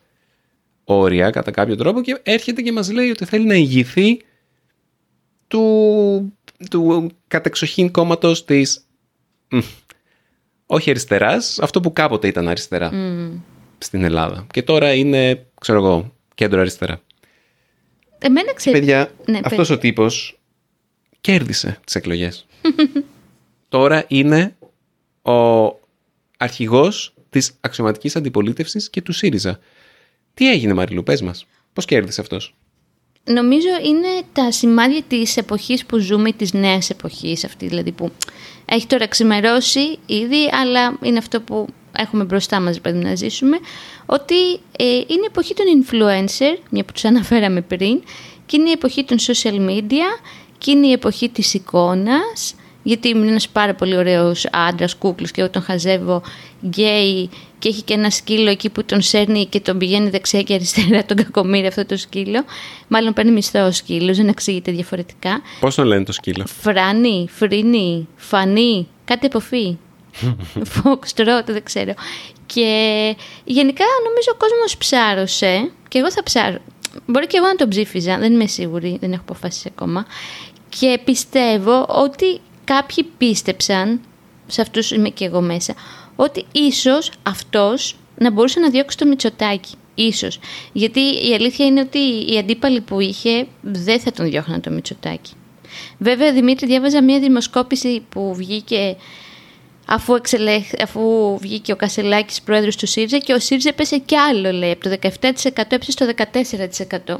όρια 0.84 1.30
κατά 1.30 1.52
κάποιον 1.52 1.78
τρόπο 1.78 2.02
και 2.02 2.20
έρχεται 2.24 2.62
και 2.62 2.72
μας 2.72 2.92
λέει 2.92 3.10
ότι 3.10 3.26
θέλει 3.26 3.46
να 3.46 3.56
ηγηθεί 3.56 4.20
του, 5.48 6.34
του 6.70 7.12
κατεξοχήν 7.28 7.92
κόμματος 7.92 8.46
της 8.46 8.88
μ, 9.50 9.60
όχι 10.66 10.90
αριστεράς, 10.90 11.60
αυτό 11.60 11.80
που 11.80 11.94
κάποτε 11.94 12.28
ήταν 12.28 12.48
αριστερά 12.48 12.92
στην 13.78 14.04
Ελλάδα. 14.04 14.48
Και 14.52 14.62
τώρα 14.64 14.94
είναι, 14.94 15.46
ξέρω 15.60 15.78
εγώ, 15.78 16.14
κέντρο 16.36 16.60
αριστερά. 16.60 17.02
Εμένα 18.20 18.54
ξέρει. 18.54 18.80
Παιδιά, 18.80 19.12
Ναι, 19.26 19.40
αυτός 19.44 19.70
ο 19.70 19.78
τύπος 19.78 20.40
κέρδισε 21.22 21.80
τις 21.86 21.96
εκλογές. 21.96 22.46
Τώρα 23.70 24.06
είναι 24.08 24.56
ο 25.22 25.66
αρχηγός 26.38 27.14
της 27.30 27.58
αξιωματικής 27.60 28.16
αντιπολίτευσης 28.16 28.90
και 28.90 29.02
του 29.02 29.12
ΣΥΡΙΖΑ. 29.12 29.60
Τι 30.34 30.52
έγινε 30.52 30.74
Μαριλού, 30.74 31.04
πες 31.04 31.22
μας. 31.22 31.46
Πώς 31.74 31.86
κέρδισε 31.86 32.22
αυτός; 32.22 32.56
Νομίζω 33.28 33.68
είναι 33.84 34.08
τα 34.34 34.52
σημάδια 34.52 35.02
της 35.08 35.38
εποχής 35.38 35.86
που 35.86 35.98
ζούμε, 35.98 36.32
της 36.32 36.54
νέας 36.54 36.90
εποχής 36.90 37.46
αυτή 37.46 37.68
δηλαδή 37.68 37.92
που 37.92 38.12
έχει 38.66 38.88
τώρα 38.88 39.08
ξημερώσει 39.08 39.98
ήδη, 40.06 40.50
αλλά 40.62 40.98
είναι 41.02 41.18
αυτό 41.18 41.42
που 41.42 41.68
έχουμε 41.98 42.24
μπροστά 42.24 42.60
μας 42.60 42.82
πρέπει 42.82 42.98
να 42.98 43.16
ζήσουμε, 43.16 43.58
ότι 44.06 44.36
ε, 44.78 44.84
είναι 44.86 45.24
η 45.24 45.28
εποχή 45.28 45.54
των 45.54 45.66
influencer, 45.66 46.58
μια 46.70 46.84
που 46.84 46.92
τους 46.94 47.06
αναφέραμε 47.06 47.62
πριν, 47.62 48.02
και 48.46 48.58
είναι 48.58 48.70
η 48.70 48.72
εποχή 48.72 49.04
των 49.04 49.18
social 49.20 49.70
media 49.70 50.22
και 50.58 50.72
είναι 50.72 50.88
η 50.88 50.92
εποχή 50.92 51.30
της 51.30 51.54
εικόνας, 51.54 52.56
γιατί 52.88 53.10
είναι 53.10 53.28
ένας 53.28 53.50
πάρα 53.50 53.74
πολύ 53.76 53.98
ωραίος 53.98 54.48
άντρας, 54.52 54.96
κούκλος 54.96 55.32
και 55.32 55.42
εγώ 55.42 55.50
τον 55.50 55.62
χαζεύω 55.62 56.22
γκέι 56.66 57.30
και 57.60 57.70
έχει 57.70 57.82
και 57.82 57.94
ένα 57.94 58.10
σκύλο 58.10 58.50
εκεί 58.50 58.70
που 58.70 58.84
τον 58.86 59.02
σέρνει 59.02 59.46
και 59.46 59.60
τον 59.60 59.78
πηγαίνει 59.78 60.10
δεξιά 60.10 60.42
και 60.42 60.54
αριστερά 60.54 61.06
τον 61.06 61.18
κακομύρι 61.18 61.68
αυτό 61.68 61.86
το 61.86 61.98
σκύλο. 61.98 62.44
Μάλλον 62.88 63.14
παίρνει 63.14 63.32
μισθό 63.32 63.66
ο 63.66 63.72
σκύλος, 63.72 64.18
δεν 64.18 64.28
εξηγείται 64.28 64.72
διαφορετικά. 64.72 65.42
Πώς 65.60 65.76
τον 65.76 65.86
λένε 65.86 66.04
το 66.04 66.12
σκύλο; 66.12 66.46
Φράνι, 66.62 67.28
φρίνι, 67.30 68.08
φανί, 68.16 68.88
κάτι 69.06 69.26
εποφή. 69.26 69.78
Φόξτροτ, 70.82 71.52
δεν 71.52 71.64
ξέρω. 71.64 71.94
Και 72.46 72.70
γενικά 73.44 73.84
νομίζω 74.04 74.30
ο 74.34 74.38
κόσμος 74.38 74.78
ψάρωσε 74.78 75.72
και 75.88 75.98
εγώ 75.98 76.12
θα 76.12 76.24
ψάρω. 76.24 76.58
Μπορεί 77.06 77.28
και 77.28 77.38
εγώ 77.38 77.48
να 77.48 77.56
τον 77.56 77.70
ψήφιζα, 77.70 78.18
δεν 78.18 78.34
είμαι 78.34 78.48
σίγουρη, 78.48 78.98
δεν 79.00 79.12
έχω 79.12 79.22
αποφασίσει 79.22 79.68
ακόμα. 79.72 80.06
Και 80.70 81.00
πιστεύω 81.04 81.86
ότι 81.88 82.40
κάποιοι 82.68 83.04
πίστεψαν, 83.18 84.02
σε 84.48 84.62
αυτούς 84.62 84.92
είμαι 84.92 85.10
και 85.10 85.26
εγώ 85.26 85.42
μέσα, 85.42 85.74
ότι 86.16 86.46
ίσως 86.52 87.12
αυτός 87.24 87.96
να 88.18 88.32
μπορούσε 88.32 88.60
να 88.60 88.70
διώξει 88.70 88.98
το 88.98 89.06
Μητσοτάκι. 89.06 89.76
Ίσως. 89.96 90.40
Γιατί 90.74 91.00
η 91.00 91.34
αλήθεια 91.34 91.66
είναι 91.66 91.80
ότι 91.80 92.00
οι 92.34 92.38
αντίπαλοι 92.38 92.82
που 92.82 93.00
είχε 93.00 93.48
δεν 93.62 94.00
θα 94.00 94.12
τον 94.12 94.26
διώχναν 94.30 94.62
το 94.62 94.72
Μητσοτάκι. 94.72 95.32
Βέβαια, 95.98 96.34
Δημήτρη, 96.34 96.68
διάβαζα 96.68 97.04
μια 97.04 97.20
δημοσκόπηση 97.20 98.06
που 98.10 98.36
βγήκε 98.36 98.96
αφού, 99.86 100.16
εξελέχ, 100.16 100.66
αφού 100.82 101.02
βγήκε 101.40 101.72
ο 101.72 101.76
Κασελάκης 101.76 102.42
πρόεδρος 102.42 102.76
του 102.76 102.88
ΣΥΡΙΖΑ 102.88 103.18
και 103.18 103.34
ο 103.34 103.40
ΣΥΡΙΖΑ 103.40 103.70
έπεσε 103.70 103.98
κι 103.98 104.16
άλλο, 104.16 104.52
λέει, 104.52 104.72
από 104.72 104.90
το 104.90 104.90
17% 104.90 105.72
έπεσε 105.72 105.92
στο 105.92 106.06
14%. 106.06 107.16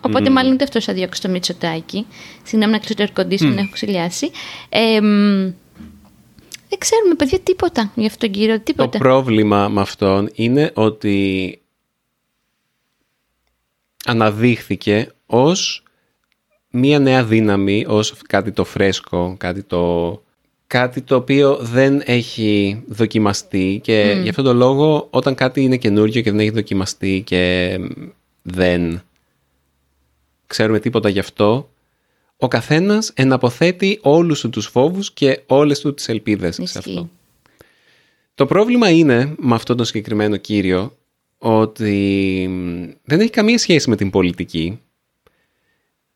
Οπότε 0.00 0.30
μάλλον 0.30 0.52
ούτε 0.52 0.64
αυτός 0.64 0.84
θα 0.84 0.92
διώξει 0.92 1.20
το 1.20 1.28
Μητσοτάκι. 1.28 2.06
Συγγνώμη 2.42 2.72
να 2.72 2.78
κλείσω 2.78 2.94
το 2.94 3.12
air 3.14 3.20
condition, 3.20 3.56
έχω 3.56 3.70
ξυλιάσει. 3.72 4.30
Ε, 4.68 5.00
μ, 5.00 5.52
δεν 6.68 6.78
ξέρουμε, 6.78 7.14
παιδιά, 7.14 7.38
τίποτα 7.38 7.92
για 7.94 8.06
αυτόν 8.06 8.30
τον 8.30 8.40
κύριο, 8.40 8.56
Το 8.56 8.62
τίποτα. 8.62 8.98
πρόβλημα 8.98 9.68
με 9.68 9.80
αυτόν 9.80 10.30
είναι 10.34 10.70
ότι 10.74 11.60
αναδείχθηκε 14.04 15.12
ως 15.26 15.82
μία 16.70 16.98
νέα 16.98 17.24
δύναμη, 17.24 17.84
ως 17.88 18.14
κάτι 18.28 18.52
το 18.52 18.64
φρέσκο, 18.64 19.34
κάτι 19.38 19.62
το, 19.62 20.22
κάτι 20.66 21.00
το 21.02 21.16
οποίο 21.16 21.56
δεν 21.60 22.02
έχει 22.04 22.82
δοκιμαστεί 22.86 23.80
και 23.82 24.18
γι' 24.22 24.28
αυτόν 24.28 24.44
τον 24.44 24.56
λόγο 24.56 25.06
όταν 25.10 25.34
κάτι 25.34 25.62
είναι 25.62 25.76
καινούργιο 25.76 26.20
και 26.20 26.30
δεν 26.30 26.40
έχει 26.40 26.50
δοκιμαστεί 26.50 27.22
και 27.26 27.76
δεν 28.42 29.02
ξέρουμε 30.52 30.78
τίποτα 30.78 31.08
γι' 31.08 31.18
αυτό, 31.18 31.70
ο 32.36 32.48
καθένας 32.48 33.12
εναποθέτει 33.14 33.98
όλους 34.02 34.40
του 34.40 34.50
τους 34.50 34.66
φόβους 34.66 35.12
και 35.12 35.42
όλες 35.46 35.80
του 35.80 35.94
τις 35.94 36.08
ελπίδες 36.08 36.54
σε 36.54 36.62
Ισχύει. 36.62 36.78
αυτό. 36.78 37.10
Το 38.34 38.46
πρόβλημα 38.46 38.90
είναι 38.90 39.34
με 39.38 39.54
αυτόν 39.54 39.76
τον 39.76 39.86
συγκεκριμένο 39.86 40.36
κύριο 40.36 40.96
ότι 41.38 42.46
μ, 42.50 42.90
δεν 43.04 43.20
έχει 43.20 43.30
καμία 43.30 43.58
σχέση 43.58 43.90
με 43.90 43.96
την 43.96 44.10
πολιτική 44.10 44.80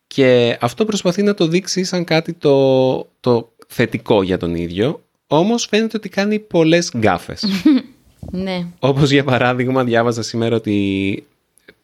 και 0.06 0.58
αυτό 0.60 0.84
προσπαθεί 0.84 1.22
να 1.22 1.34
το 1.34 1.46
δείξει 1.46 1.84
σαν 1.84 2.04
κάτι 2.04 2.32
το, 2.32 2.96
το 3.20 3.52
θετικό 3.66 4.22
για 4.22 4.38
τον 4.38 4.54
ίδιο 4.54 5.00
όμως 5.26 5.66
φαίνεται 5.66 5.96
ότι 5.96 6.08
κάνει 6.08 6.38
πολλές 6.38 6.90
γκάφες. 6.96 7.44
Ναι. 8.30 8.66
Όπως 8.78 9.10
για 9.10 9.24
παράδειγμα 9.24 9.84
διάβαζα 9.84 10.22
σήμερα 10.22 10.56
ότι 10.56 11.26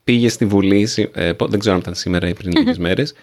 πήγε 0.04 0.28
στη 0.28 0.44
Βουλή, 0.44 0.86
σι- 0.86 1.10
ε, 1.16 1.32
πο- 1.32 1.46
δεν 1.46 1.58
ξέρω 1.58 1.74
αν 1.74 1.80
ήταν 1.80 1.94
σήμερα 1.94 2.28
ή 2.28 2.32
πριν 2.34 2.52
λίγες 2.56 2.78
μέρες, 2.78 3.14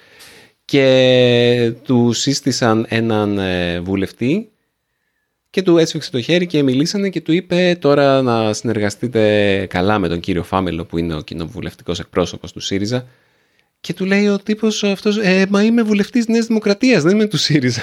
και 0.65 1.73
του 1.83 2.13
σύστησαν 2.13 2.85
έναν 2.89 3.37
ε, 3.37 3.79
βουλευτή 3.79 4.49
και 5.49 5.61
του 5.61 5.77
έσφιξε 5.77 6.11
το 6.11 6.21
χέρι 6.21 6.45
και 6.47 6.63
μιλήσανε 6.63 7.09
και 7.09 7.21
του 7.21 7.31
είπε 7.33 7.77
τώρα 7.81 8.21
να 8.21 8.53
συνεργαστείτε 8.53 9.65
καλά 9.69 9.99
με 9.99 10.07
τον 10.07 10.19
κύριο 10.19 10.43
Φάμελο 10.43 10.85
που 10.85 10.97
είναι 10.97 11.15
ο 11.15 11.21
κοινοβουλευτικός 11.21 11.99
εκπρόσωπος 11.99 12.51
του 12.51 12.59
ΣΥΡΙΖΑ 12.59 13.07
και 13.81 13.93
του 13.93 14.05
λέει 14.05 14.27
ο 14.27 14.37
τύπος 14.39 14.83
αυτός 14.83 15.17
ε, 15.17 15.45
«Μα 15.49 15.63
είμαι 15.63 15.81
βουλευτής 15.83 16.27
Νέας 16.27 16.45
Δημοκρατίας, 16.45 17.03
δεν 17.03 17.15
είμαι 17.15 17.25
του 17.25 17.37
ΣΥΡΙΖΑ». 17.37 17.81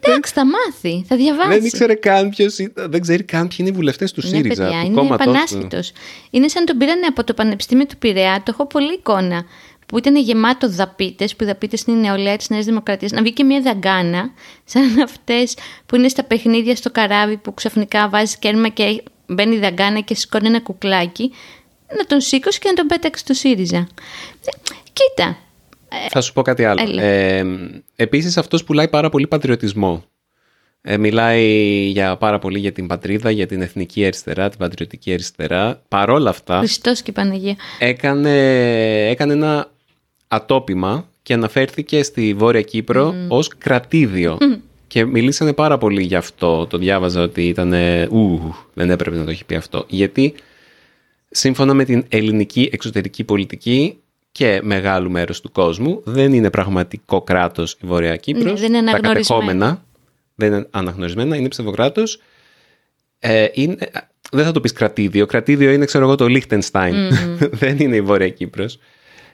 Εντάξει, 0.00 0.32
θα 0.32 0.42
μάθει, 0.46 1.04
θα 1.08 1.16
διαβάσει. 1.16 1.48
δεν 1.48 1.64
ήξερε 1.64 1.94
καν 1.94 2.28
ποιος 2.30 2.58
ήταν, 2.58 2.90
δεν 2.90 3.00
ξέρει 3.00 3.22
καν 3.22 3.48
ποιοι 3.48 3.56
είναι 3.60 3.68
οι 3.68 3.72
βουλευτές 3.72 4.12
του 4.12 4.20
Ναι, 4.24 4.28
ΣΥΡΙΖΑ, 4.28 4.62
παιδιά, 4.64 4.80
του 4.80 4.86
είναι 4.86 4.94
κόμματός 4.94 5.24
του. 5.26 5.30
επανάσχετος. 5.30 5.92
Είναι 6.30 6.48
σαν 6.48 6.64
τον 6.64 6.76
πήρανε 6.78 7.06
από 7.06 7.24
το 7.24 7.34
Πανεπιστήμιο 7.34 7.86
του 7.86 7.96
Πειραιά, 7.98 8.36
το 8.36 8.50
έχω 8.54 8.66
πολύ 8.66 8.92
εικόνα, 8.92 9.44
που 9.86 9.98
ήταν 9.98 10.16
γεμάτο 10.16 10.68
δαπίτες, 10.70 11.36
που 11.36 11.44
οι 11.44 11.46
δαπίτες 11.46 11.82
είναι 11.82 11.96
η 11.96 12.00
νεολαία 12.00 12.36
της 12.36 12.48
Νέας 12.48 12.64
Δημοκρατίας. 12.64 13.10
Να 13.10 13.22
βγει 13.22 13.32
και 13.32 13.44
μια 13.44 13.60
δαγκάνα, 13.60 14.30
σαν 14.64 15.00
αυτές 15.02 15.54
που 15.86 15.96
είναι 15.96 16.08
στα 16.08 16.24
παιχνίδια 16.24 16.76
στο 16.76 16.90
καράβι, 16.90 17.36
που 17.36 17.54
ξαφνικά 17.54 18.08
βάζει 18.08 18.36
κέρμα 18.38 18.68
και 18.68 19.02
μπαίνει 19.26 19.54
η 19.54 19.58
δαγκάνα 19.58 20.00
και 20.00 20.14
σηκώνει 20.14 20.46
ένα 20.46 20.60
κουκλάκι. 20.60 21.32
Να 21.96 22.04
τον 22.04 22.20
σήκωσε 22.20 22.58
και 22.58 22.68
να 22.68 22.74
τον 22.74 22.86
πέταξε 22.86 23.24
στο 23.24 23.34
ΣΥΡΙΖΑ. 23.34 23.76
Ε, 23.76 24.50
Κοίτα. 24.92 25.36
Θα 26.10 26.20
σου 26.20 26.32
πω 26.32 26.42
κάτι 26.42 26.64
άλλο. 26.64 26.80
Έλα. 26.82 27.02
Ε, 27.02 27.44
επίσης 27.96 28.36
αυτός 28.36 28.64
πουλάει 28.64 28.88
πάρα 28.88 29.08
πολύ 29.08 29.26
πατριωτισμό. 29.26 30.04
Ε, 30.80 30.96
μιλάει 30.96 31.44
για 31.86 32.16
πάρα 32.16 32.38
πολύ 32.38 32.58
για 32.58 32.72
την 32.72 32.86
πατρίδα, 32.86 33.30
για 33.30 33.46
την 33.46 33.62
εθνική 33.62 34.04
αριστερά, 34.04 34.48
την 34.48 34.58
πατριωτική 34.58 35.12
αριστερά. 35.12 35.82
Παρόλα 35.88 36.30
αυτά 36.30 36.58
Χριστός 36.58 37.02
και 37.02 37.12
Παναγία. 37.12 37.56
έκανε, 37.78 38.36
έκανε 39.08 39.32
ένα 39.32 39.70
ατόπιμα 40.28 41.08
και 41.22 41.32
αναφέρθηκε 41.32 42.02
στη 42.02 42.34
Βόρεια 42.34 42.62
Κύπρο 42.62 43.14
ως 43.28 43.48
κρατήδιο. 43.58 44.38
Και 44.86 45.04
μιλήσανε 45.04 45.52
πάρα 45.52 45.78
πολύ 45.78 46.02
γι' 46.02 46.14
αυτό. 46.14 46.66
Το 46.66 46.78
διάβαζα 46.78 47.22
ότι 47.22 47.48
ήταν. 47.48 47.72
Ου, 48.10 48.54
δεν 48.74 48.90
έπρεπε 48.90 49.16
να 49.16 49.24
το 49.24 49.30
έχει 49.30 49.44
πει 49.44 49.54
αυτό. 49.54 49.84
Γιατί 49.88 50.34
σύμφωνα 51.30 51.74
με 51.74 51.84
την 51.84 52.04
ελληνική 52.08 52.68
εξωτερική 52.72 53.24
πολιτική 53.24 54.01
και 54.32 54.60
μεγάλου 54.62 55.10
μέρους 55.10 55.40
του 55.40 55.52
κόσμου, 55.52 56.00
δεν 56.04 56.32
είναι 56.32 56.50
πραγματικό 56.50 57.22
κράτος 57.22 57.72
η 57.72 57.86
Βορεια 57.86 58.16
Κύπρος. 58.16 58.44
Ναι, 58.44 58.68
δεν 58.68 58.74
είναι 58.74 58.90
Τα 58.90 58.96
αναγνωρισμένα. 58.96 59.12
κατεχόμενα 59.12 59.84
δεν 60.34 60.52
είναι 60.52 60.66
αναγνωρισμένα, 60.70 61.36
είναι 61.36 61.48
ψευδοκράτος. 61.48 62.20
Ε, 63.18 63.46
είναι, 63.52 63.76
δεν 64.32 64.44
θα 64.44 64.52
το 64.52 64.60
πεις 64.60 64.72
κρατήδιο. 64.72 65.26
Κρατήδιο 65.26 65.70
είναι, 65.70 65.84
ξέρω 65.84 66.04
εγώ, 66.04 66.14
το 66.14 66.26
Λίχτενστάιν. 66.26 66.94
δεν 67.62 67.78
είναι 67.78 67.96
η 67.96 68.00
Βόρεια 68.00 68.28
Κύπρος. 68.28 68.78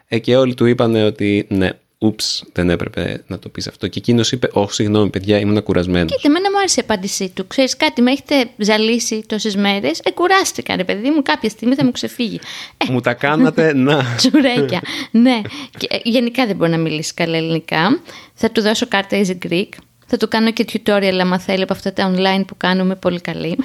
Ε, 0.09 0.19
και 0.19 0.37
όλοι 0.37 0.55
του 0.55 0.67
είπαν 0.67 0.95
ότι 0.95 1.47
ναι, 1.49 1.71
ούψ, 1.99 2.45
δεν 2.53 2.71
έπρεπε 2.71 3.23
να 3.27 3.39
το 3.39 3.49
πεις 3.49 3.67
αυτό. 3.67 3.87
Και 3.89 3.99
εκείνος 3.99 4.33
είπε, 4.33 4.49
όχι, 4.53 4.73
συγγνώμη, 4.73 5.11
παιδιά, 5.11 5.39
ήμουν 5.39 5.63
κουρασμένος. 5.63 6.11
Κοίτα, 6.17 6.29
εμένα 6.29 6.51
μου 6.51 6.59
άρεσε 6.59 6.81
η 6.81 6.83
απάντησή 6.89 7.29
του. 7.35 7.47
Ξέρεις 7.47 7.77
κάτι, 7.77 8.03
με 8.03 8.11
έχετε 8.11 8.49
ζαλίσει 8.57 9.23
τόσες 9.27 9.57
μέρες. 9.57 10.01
Ε, 10.05 10.11
κουράστηκα, 10.11 10.77
ρε 10.77 10.85
παιδί 10.85 11.11
μου, 11.11 11.23
κάποια 11.23 11.49
στιγμή 11.49 11.75
θα 11.75 11.85
μου 11.85 11.91
ξεφύγει. 11.91 12.41
Ε, 12.77 12.93
Μου 12.93 13.01
τα 13.01 13.15
κάνατε 13.15 13.73
να. 13.87 14.05
τσουρέκια. 14.17 14.81
ναι. 15.11 15.41
Και, 15.79 15.87
ε, 15.91 15.99
γενικά 16.05 16.47
δεν 16.47 16.57
μπορεί 16.57 16.71
να 16.71 16.79
μιλήσει 16.79 17.15
καλά 17.15 17.37
ελληνικά. 17.37 18.01
Θα 18.35 18.51
του 18.51 18.61
δώσω 18.63 18.87
κάρτα 18.89 19.21
Easy 19.25 19.47
Greek. 19.51 19.69
Θα 20.07 20.17
του 20.17 20.29
κάνω 20.29 20.51
και 20.53 20.65
tutorial 20.73 21.19
άμα 21.21 21.39
θέλει 21.39 21.63
από 21.63 21.73
αυτά 21.73 21.93
τα 21.93 22.15
online 22.15 22.45
που 22.47 22.57
κάνουμε 22.57 22.95
πολύ 22.95 23.21
καλή. 23.21 23.59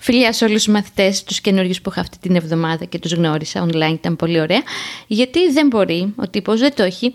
Φιλιά 0.00 0.32
σε 0.32 0.44
όλους 0.44 0.64
τους 0.64 0.72
μαθητές, 0.72 1.24
τους 1.24 1.40
καινούριους 1.40 1.80
που 1.80 1.90
είχα 1.90 2.00
αυτή 2.00 2.18
την 2.18 2.36
εβδομάδα 2.36 2.84
και 2.84 2.98
τους 2.98 3.12
γνώρισα 3.12 3.66
online, 3.66 3.92
ήταν 3.92 4.16
πολύ 4.16 4.40
ωραία. 4.40 4.62
Γιατί 5.06 5.52
δεν 5.52 5.66
μπορεί, 5.66 6.12
ο 6.16 6.28
τύπος 6.28 6.60
δεν 6.60 6.74
το 6.74 6.82
έχει. 6.82 7.12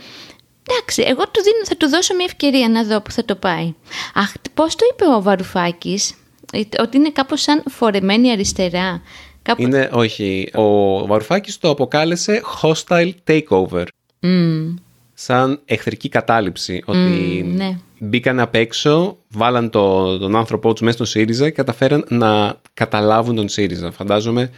Εντάξει, 0.69 1.01
εγώ 1.01 1.23
του 1.23 1.41
δίνω, 1.43 1.65
θα 1.65 1.77
του 1.77 1.89
δώσω 1.89 2.15
μια 2.15 2.25
ευκαιρία 2.25 2.69
να 2.69 2.83
δω 2.83 3.01
που 3.01 3.11
θα 3.11 3.25
το 3.25 3.35
πάει. 3.35 3.73
Αχ, 4.13 4.31
πώς 4.53 4.75
το 4.75 4.85
είπε 4.91 5.05
ο 5.15 5.21
Βαρουφάκης, 5.21 6.13
ε, 6.51 6.61
ότι 6.79 6.97
είναι 6.97 7.11
κάπως 7.11 7.41
σαν 7.41 7.63
φορεμένη 7.69 8.31
αριστερά. 8.31 9.01
Κάπου... 9.41 9.61
Είναι, 9.61 9.89
όχι, 9.93 10.49
ο 10.53 11.07
Βαρουφάκης 11.07 11.57
το 11.57 11.69
αποκάλεσε 11.69 12.41
hostile 12.61 13.11
takeover. 13.27 13.85
Μμμ, 14.19 14.75
Σαν 15.13 15.61
εχθρική 15.65 16.09
κατάληψη. 16.09 16.83
Ότι 16.85 17.43
ναι. 17.55 17.79
Μπήκαν 18.03 18.39
απ' 18.39 18.55
έξω, 18.55 19.17
βάλαν 19.27 19.69
το, 19.69 20.17
τον 20.17 20.35
άνθρωπό 20.35 20.71
τους 20.71 20.81
μέσα 20.81 20.93
στον 20.93 21.05
ΣΥΡΙΖΑ 21.05 21.45
και 21.45 21.55
καταφέραν 21.55 22.05
να 22.09 22.59
καταλάβουν 22.73 23.35
τον 23.35 23.49
ΣΥΡΙΖΑ. 23.49 23.91
Φαντάζομαι 23.91 24.49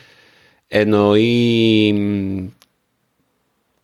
εννοεί, 0.67 1.93
μ, 1.93 2.47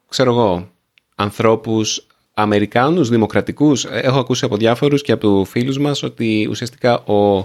ξέρω 0.10 0.32
εγώ, 0.32 0.70
ανθρώπους 1.16 2.08
Αμερικάνους, 2.34 3.10
δημοκρατικούς. 3.10 3.86
Έχω 3.86 4.20
ακούσει 4.20 4.46
από 4.46 4.58
διάφορους 4.58 5.02
και 5.02 5.12
από 5.12 5.46
φίλους 5.46 5.80
μας 5.80 6.04
ότι 6.04 6.48
ουσιαστικά 6.50 7.04
ο, 7.04 7.38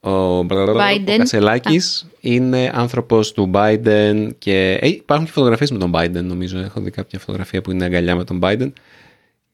ο, 0.00 0.38
Biden. 0.40 1.12
ο 1.12 1.16
Κασελάκης 1.16 2.06
είναι 2.20 2.70
άνθρωπος 2.74 3.32
του 3.32 3.50
Biden 3.54 4.28
και 4.38 4.78
ε, 4.80 4.88
υπάρχουν 4.88 5.26
και 5.26 5.32
φωτογραφίες 5.32 5.70
με 5.70 5.78
τον 5.78 5.92
Biden 5.94 6.22
νομίζω. 6.22 6.58
Έχω 6.58 6.80
δει 6.80 6.90
κάποια 6.90 7.18
φωτογραφία 7.18 7.60
που 7.60 7.70
είναι 7.70 7.84
αγκαλιά 7.84 8.16
με 8.16 8.24
τον 8.24 8.38
Biden 8.42 8.72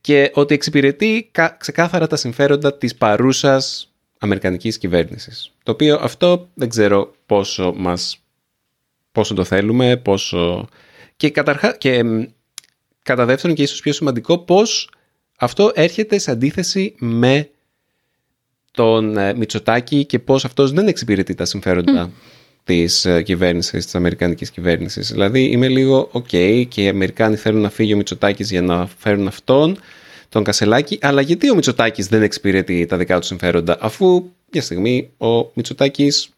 και 0.07 0.31
ότι 0.35 0.55
εξυπηρετεί 0.55 1.29
κα- 1.33 1.57
ξεκάθαρα 1.59 2.07
τα 2.07 2.17
συμφέροντα 2.17 2.77
της 2.77 2.95
παρούσας 2.95 3.93
αμερικανικής 4.19 4.79
κυβέρνησης. 4.79 5.53
Το 5.63 5.73
οποίο 5.73 5.99
αυτό 6.01 6.49
δεν 6.55 6.69
ξέρω 6.69 7.15
πόσο 7.27 7.73
μας 7.77 8.19
πόσο 9.13 9.35
το 9.35 9.45
θέλουμε, 9.45 9.97
πόσο... 9.97 10.69
Και, 11.17 11.31
καταρχά, 11.31 11.77
και 11.77 12.05
μ, 12.05 12.23
κατά 13.03 13.25
δεύτερον 13.25 13.57
και 13.57 13.63
ίσως 13.63 13.81
πιο 13.81 13.93
σημαντικό, 13.93 14.39
πώς 14.39 14.91
αυτό 15.39 15.71
έρχεται 15.75 16.19
σε 16.19 16.31
αντίθεση 16.31 16.95
με 16.99 17.51
τον 18.71 19.17
ε, 19.17 19.35
Μητσοτάκη 19.35 20.05
και 20.05 20.19
πώς 20.19 20.45
αυτός 20.45 20.73
δεν 20.73 20.89
εξυπηρετεί 20.89 21.35
τα 21.35 21.45
συμφέροντα 21.45 22.11
της 22.67 23.05
ε, 23.05 23.23
κυβέρνησης, 23.23 23.85
της 23.85 23.95
αμερικανικής 23.95 24.51
κυβέρνησης. 24.51 25.11
Δηλαδή 25.13 25.41
είμαι 25.45 25.69
λίγο 25.69 26.09
οκ 26.13 26.27
και 26.69 26.83
οι 26.83 26.89
Αμερικάνοι 26.89 27.37
θέλουν 27.37 27.61
να 27.61 27.71
φύγει 27.71 27.93
ο 27.93 27.97
Μητσοτάκης 27.97 28.51
για 28.51 28.63
να 28.63 28.87
φέρουν 28.99 29.27
αυτόν, 29.27 29.79
τον 30.29 30.45
Κασελάκη, 30.45 30.99
αλλά 31.01 31.21
γιατί 31.21 31.51
ο 31.51 31.55
Μητσοτάκης 31.55 32.07
δεν 32.07 32.23
εξυπηρετεί 32.23 32.87
τα 32.87 32.97
δικά 32.97 33.19
του 33.21 33.27
συμφέροντα, 33.27 33.77
αφού 33.81 34.31
μια 34.53 34.63
στιγμή 34.63 35.11
ο 35.19 35.51
Μητσοτάκης 35.55 36.29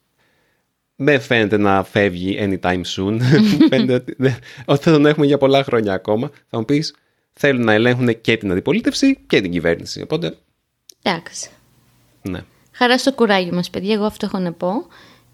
δεν 0.96 1.20
φαίνεται 1.20 1.56
να 1.56 1.84
φεύγει 1.84 2.38
anytime 2.40 2.80
soon. 2.96 3.18
φαίνεται 3.70 3.94
ότι, 3.94 4.14
δεν- 4.18 4.36
ότι 4.64 4.82
θα 4.82 4.92
τον 4.92 5.06
έχουμε 5.06 5.26
για 5.26 5.38
πολλά 5.38 5.64
χρόνια 5.64 5.92
ακόμα. 5.92 6.30
Θα 6.50 6.58
μου 6.58 6.64
πεις, 6.64 6.94
θέλουν 7.32 7.64
να 7.64 7.72
ελέγχουν 7.72 8.20
και 8.20 8.36
την 8.36 8.50
αντιπολίτευση 8.50 9.18
και 9.26 9.40
την 9.40 9.50
κυβέρνηση. 9.50 10.02
Οπότε, 10.02 10.36
Εντάξει. 11.02 11.48
ναι. 12.22 12.40
Χαρά 12.72 12.98
στο 12.98 13.12
κουράγιο 13.12 13.54
μας, 13.54 13.70
παιδιά, 13.70 13.94
εγώ 13.94 14.04
αυτό 14.04 14.26
έχω 14.26 14.38
να 14.38 14.52
πω. 14.52 14.86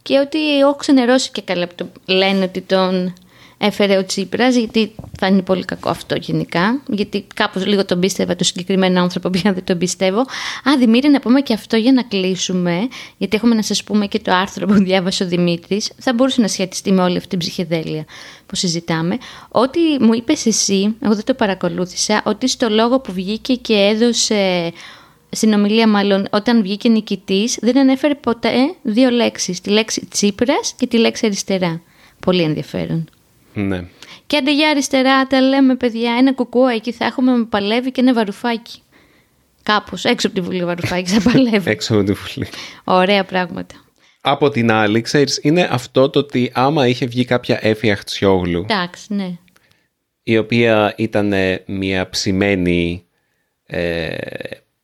Και 0.09 0.19
ότι 0.19 0.59
έχω 0.59 0.75
ξενερώσει 0.75 1.31
και 1.31 1.43
καλά 1.43 1.67
που 1.67 1.75
το 1.75 1.87
λένε 2.07 2.45
ότι 2.45 2.61
τον 2.61 3.15
έφερε 3.59 3.97
ο 3.97 4.05
Τσίπρας, 4.05 4.57
γιατί 4.57 4.95
θα 5.19 5.27
είναι 5.27 5.43
πολύ 5.43 5.65
κακό 5.65 5.89
αυτό 5.89 6.17
γενικά. 6.17 6.83
Γιατί 6.89 7.27
κάπως 7.35 7.67
λίγο 7.67 7.85
τον 7.85 8.01
πίστευα 8.01 8.37
το 8.37 8.45
συγκεκριμένο 8.45 9.01
άνθρωπο, 9.01 9.31
πια 9.31 9.53
δεν 9.53 9.65
τον 9.65 9.79
πιστεύω. 9.79 10.21
Α, 10.21 10.77
Δημήτρη, 10.79 11.11
να 11.11 11.21
πούμε 11.21 11.41
και 11.41 11.53
αυτό 11.53 11.77
για 11.77 11.93
να 11.93 12.03
κλείσουμε, 12.03 12.89
γιατί 13.17 13.37
έχουμε 13.37 13.55
να 13.55 13.63
σας 13.63 13.85
πούμε 13.85 14.07
και 14.07 14.19
το 14.19 14.33
άρθρο 14.33 14.67
που 14.67 14.75
διάβασε 14.75 15.25
ο 15.25 15.27
Δημήτρης. 15.27 15.93
Θα 15.99 16.13
μπορούσε 16.13 16.41
να 16.41 16.49
σχετιστεί 16.49 16.93
με 16.93 17.03
όλη 17.03 17.17
αυτή 17.17 17.29
την 17.29 17.39
ψυχεδέλεια 17.39 18.05
που 18.47 18.57
συζητάμε. 18.57 19.19
Ότι 19.49 19.81
μου 20.01 20.15
είπες 20.15 20.47
εσύ, 20.47 20.97
εγώ 21.01 21.15
δεν 21.15 21.25
το 21.25 21.35
παρακολούθησα, 21.35 22.23
ότι 22.25 22.49
στο 22.49 22.69
λόγο 22.69 23.01
που 23.01 23.13
βγήκε 23.13 23.55
και 23.55 23.75
έδωσε 23.75 24.73
συνομιλία 25.35 25.89
μάλλον 25.89 26.27
όταν 26.31 26.63
βγήκε 26.63 26.89
νικητής 26.89 27.59
δεν 27.61 27.79
ανέφερε 27.79 28.15
ποτέ 28.15 28.53
δύο 28.83 29.11
λέξεις, 29.11 29.61
τη 29.61 29.71
λέξη 29.71 30.07
Τσίπρας 30.11 30.75
και 30.77 30.87
τη 30.87 30.99
λέξη 30.99 31.27
αριστερά. 31.27 31.81
Πολύ 32.21 32.43
ενδιαφέρον. 32.43 33.09
ναι. 33.55 33.85
Και 34.27 34.37
άντε 34.37 34.55
για 34.55 34.69
αριστερά 34.69 35.27
τα 35.27 35.41
λέμε 35.41 35.77
παιδιά, 35.77 36.13
ένα 36.19 36.33
κουκούα 36.33 36.73
εκεί 36.73 36.93
θα 36.93 37.05
έχουμε 37.05 37.37
με 37.37 37.45
παλεύει 37.45 37.91
και 37.93 38.01
ένα 38.01 38.13
βαρουφάκι. 38.15 38.79
Κάπως, 39.63 40.05
έξω 40.05 40.27
από 40.27 40.37
τη 40.37 40.43
Βουλή 40.43 40.65
βαρουφάκι 40.65 41.11
θα 41.11 41.31
παλεύει. 41.31 41.71
Έξω 41.77 41.95
από 41.95 42.05
τη 42.05 42.13
Βουλή. 42.13 42.49
Ωραία 42.85 43.25
πράγματα. 43.25 43.75
Από 44.21 44.49
την 44.51 44.71
άλλη, 44.73 45.01
ξέρεις, 45.01 45.39
είναι 45.43 45.69
αυτό 45.71 46.11
το 46.11 46.19
ότι 46.19 46.51
άμα 46.55 46.89
είχε 46.89 47.07
βγει 47.07 47.25
κάποια 47.25 47.59
Έφη 47.63 47.91
Αχτσιόγλου, 47.91 48.67
Εντάξει, 48.69 49.15
ναι. 49.15 49.31
η 50.23 50.39
οποία 50.39 50.95
ήταν 50.97 51.33
μια 51.67 52.09
ψημένη 52.09 53.05
ε, 53.67 54.17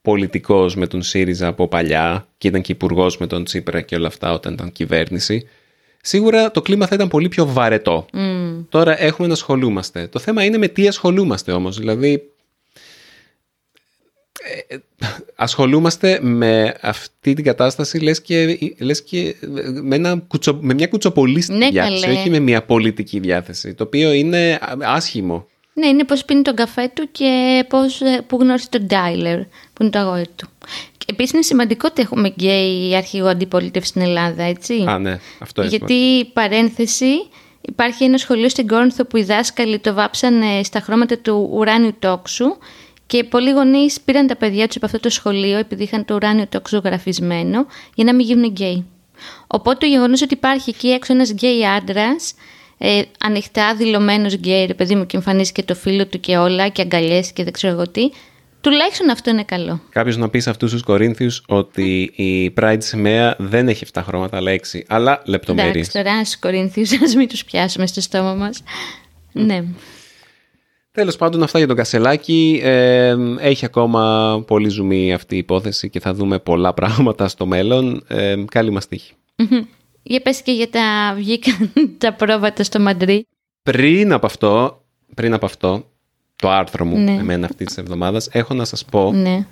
πολιτικός 0.03 0.75
με 0.77 0.87
τον 0.87 1.03
ΣΥΡΙΖΑ 1.03 1.47
από 1.47 1.69
παλιά 1.69 2.27
και 2.39 2.49
ήταν 2.49 2.61
και 2.63 2.73
υπουργός 2.73 3.19
με 3.19 3.27
τον 3.27 3.45
Τσίπρα 3.45 3.81
και 3.81 3.95
όλα 3.97 4.07
αυτά 4.07 4.33
όταν 4.33 4.53
ήταν 4.53 4.73
κυβέρνηση, 4.73 5.49
σίγουρα 6.03 6.51
το 6.51 6.63
κλίμα 6.63 6.87
θα 6.87 6.95
ήταν 6.95 7.09
πολύ 7.09 7.29
πιο 7.29 7.47
βαρετό. 7.47 8.07
Τώρα 8.69 9.03
έχουμε 9.03 9.29
να 9.29 9.35
ασχολούμαστε. 9.35 10.07
Το 10.07 10.19
θέμα 10.19 10.45
είναι 10.45 10.59
με 10.59 10.69
τι 10.69 10.89
ασχολούμαστε 10.89 11.53
όμως. 11.53 11.79
Δηλαδή, 11.79 12.23
ε, 14.69 14.77
ασχολούμαστε 15.35 16.19
με 16.23 16.75
αυτή 16.81 17.35
την 17.35 17.45
κατάσταση 17.45 17.99
λες 17.99 18.21
και, 18.23 18.59
λες 18.79 19.03
και 19.03 19.35
με, 19.83 19.97
ένα 19.97 20.25
κουτσο, 20.29 20.59
με 20.61 20.75
μια 20.75 20.87
κουτσοπολίστη 20.87 21.53
Ναι, 21.53 21.69
διάθεση, 21.71 22.01
καλέ. 22.05 22.19
όχι 22.19 22.31
με 22.31 22.39
μια 22.39 22.63
πολιτική 22.63 23.19
διάθεση, 23.19 23.75
το 23.75 23.85
οποίο 23.85 24.13
είναι 24.13 24.59
α- 24.61 24.77
άσχημο. 24.95 25.49
Ναι, 25.73 25.87
είναι 25.87 26.05
πώς 26.05 26.25
πίνει 26.25 26.43
τον 26.43 26.55
καφέ 26.55 26.91
του 26.95 27.09
και 27.13 27.65
πώς, 27.69 28.01
ε, 28.01 28.25
που 28.27 28.37
γνώρισε 28.41 28.69
τον 28.69 28.87
Ντάιλερ, 28.87 29.39
που 29.81 29.87
είναι 29.87 29.95
το 29.95 29.99
αγόρι 29.99 30.27
του. 30.37 30.49
Και 30.99 31.07
επίσης 31.07 31.33
είναι 31.33 31.43
σημαντικό 31.43 31.89
ότι 31.91 32.03
έχουμε 32.03 32.29
γκέι 32.29 32.97
αρχηγό 32.97 33.29
αντιπολίτευση 33.29 33.89
στην 33.89 34.03
Ελλάδα, 34.03 34.43
έτσι. 34.43 34.85
Α, 34.89 34.99
ναι, 34.99 35.19
αυτό 35.39 35.63
είναι. 35.63 35.71
Γιατί, 35.71 36.25
παρένθεση, 36.33 37.29
υπάρχει 37.61 38.05
ένα 38.05 38.19
σχολείο 38.19 38.49
στην 38.49 38.67
Κόρινθο 38.67 39.05
που 39.05 39.17
οι 39.17 39.23
δάσκαλοι 39.23 39.79
το 39.79 39.95
βάψανε 39.95 40.63
στα 40.63 40.81
χρώματα 40.81 41.19
του 41.19 41.51
ουράνιου 41.53 41.95
τόξου 41.99 42.57
και 43.07 43.25
πολλοί 43.25 43.51
γονείς 43.51 44.01
πήραν 44.01 44.27
τα 44.27 44.37
παιδιά 44.37 44.67
τους 44.67 44.77
από 44.77 44.87
αυτό 44.87 45.01
το 45.01 45.11
σχολείο 45.11 45.59
επειδή 45.59 45.83
είχαν 45.83 46.05
το 46.05 46.15
ουράνιο 46.15 46.47
τόξο 46.49 46.81
γραφισμένο 46.85 47.67
για 47.95 48.05
να 48.05 48.15
μην 48.15 48.27
γίνουν 48.27 48.51
γκέι. 48.51 48.87
Οπότε 49.47 49.77
το 49.79 49.87
γεγονός 49.87 50.23
ότι 50.23 50.35
υπάρχει 50.35 50.71
εκεί 50.71 50.89
έξω 50.89 51.13
ένας 51.13 51.31
γκέι 51.31 51.67
άντρας, 51.67 52.35
ε, 52.79 53.03
ανοιχτά 53.21 53.75
δηλωμένος 53.75 54.35
γκέι, 54.35 54.67
ρε 54.67 54.75
παιδί 54.75 54.95
μου, 54.95 55.07
και 55.07 55.17
εμφανίζει 55.17 55.53
και 55.53 55.63
το 55.63 55.75
φίλο 55.75 56.07
του 56.07 56.21
και 56.21 56.37
όλα, 56.37 56.69
και 56.69 56.83
αγκαλιέ 56.83 57.21
και 57.21 57.45
δεν 57.45 57.53
ξέρω 57.53 57.73
εγώ 57.73 57.89
τι, 57.89 58.11
τουλάχιστον 58.61 59.11
αυτό 59.11 59.31
είναι 59.31 59.45
καλό. 59.45 59.81
Κάποιος 59.89 60.17
να 60.17 60.29
πεις 60.29 60.43
σε 60.43 60.51
αυτούς 60.51 60.71
τους 60.73 60.83
Κορίνθιους 60.83 61.43
ότι 61.47 62.01
η 62.17 62.53
Pride 62.61 62.77
σημαία 62.79 63.35
δεν 63.39 63.69
έχει 63.69 63.85
7 63.93 64.03
χρώματα, 64.07 64.37
αλλά 64.37 64.51
6. 64.51 64.81
Αλλά 64.87 65.23
λεπτομέρειε. 65.25 65.71
Εντάξει, 65.71 65.93
τώρα 65.93 66.25
στου 66.25 66.39
Κορίνθιους, 66.39 67.03
ας 67.03 67.15
μην 67.15 67.29
τους 67.29 67.45
πιάσουμε 67.45 67.87
στο 67.87 68.01
στόμα 68.01 68.35
μας. 68.35 68.63
ναι. 69.33 69.65
Τέλος 70.93 71.17
πάντων, 71.17 71.43
αυτά 71.43 71.59
για 71.59 71.67
τον 71.67 71.77
Κασελάκη. 71.77 72.61
Ε, 72.63 73.17
έχει 73.39 73.65
ακόμα 73.65 74.43
πολύ 74.47 74.69
ζουμί 74.69 75.13
αυτή 75.13 75.35
η 75.35 75.39
υπόθεση 75.39 75.91
και 75.91 76.01
θα 76.01 76.15
δούμε 76.15 76.39
πολλά 76.39 76.75
πράγματα 76.75 77.29
στο 77.29 77.47
μέλλον. 77.47 78.05
Ε, 78.09 78.35
καλή 78.51 78.71
μας 78.71 78.89
τύχη. 78.89 79.13
Για 80.03 80.21
πες 80.21 80.43
και 80.43 80.53
για 80.53 80.71
τα 80.71 81.15
βγήκαν 81.17 81.73
τα 81.99 82.13
πρόβατα 82.13 82.65
στο 82.65 82.81
Μαντρί. 82.81 83.27
Πριν 83.63 84.13
από 84.13 84.27
αυτό, 84.27 84.83
πριν 85.15 85.33
από 85.35 85.47
αυτό, 85.47 85.90
το 86.41 86.51
άρθρο 86.51 86.85
μου 86.85 86.99
Ναι. 86.99 87.13
εμένα 87.13 87.47
αυτής 87.47 87.67
της 87.67 87.77
εβδομάδας, 87.77 88.29
έχω 88.33 88.55
να 88.55 88.65
σας 88.65 88.85
πω 88.85 89.13
Ναι. 89.13 89.47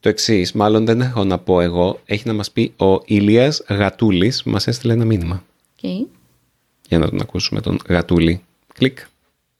το 0.00 0.08
εξής. 0.08 0.52
Μάλλον 0.52 0.84
δεν 0.84 1.00
έχω 1.00 1.24
να 1.24 1.38
πω 1.38 1.60
εγώ. 1.60 2.00
Έχει 2.04 2.22
να 2.26 2.32
μας 2.32 2.50
πει 2.50 2.72
ο 2.76 3.02
Ηλίας 3.04 3.62
Γατούλης. 3.68 4.42
Μας 4.42 4.66
έστειλε 4.66 4.92
ένα 4.92 5.04
μήνυμα. 5.04 5.44
Okay. 5.82 6.06
Για 6.88 6.98
να 6.98 7.08
τον 7.08 7.20
ακούσουμε 7.20 7.60
τον 7.60 7.78
Γατούλη. 7.88 8.40
Κλικ. 8.74 8.98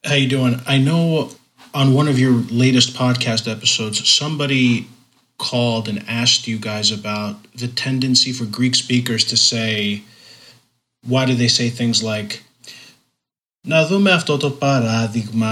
How 0.08 0.14
you 0.14 0.30
doing? 0.30 0.54
I 0.66 0.78
know 0.88 1.28
on 1.74 1.86
one 2.00 2.08
of 2.12 2.18
your 2.24 2.34
latest 2.64 2.88
podcast 3.02 3.44
episodes, 3.56 3.96
somebody 4.22 4.64
called 5.48 5.84
and 5.92 5.98
asked 6.22 6.42
you 6.50 6.58
guys 6.70 6.88
about 7.00 7.34
the 7.62 7.68
tendency 7.84 8.30
for 8.38 8.46
Greek 8.58 8.74
speakers 8.84 9.22
to 9.32 9.36
say, 9.52 10.02
why 11.12 11.22
do 11.30 11.34
they 11.42 11.50
say 11.58 11.66
things 11.80 11.98
like, 12.12 12.30
να 13.65 13.85
δούμε 13.87 14.11
αυτό 14.11 14.37
το 14.37 14.49
παράδειγμα. 14.49 15.51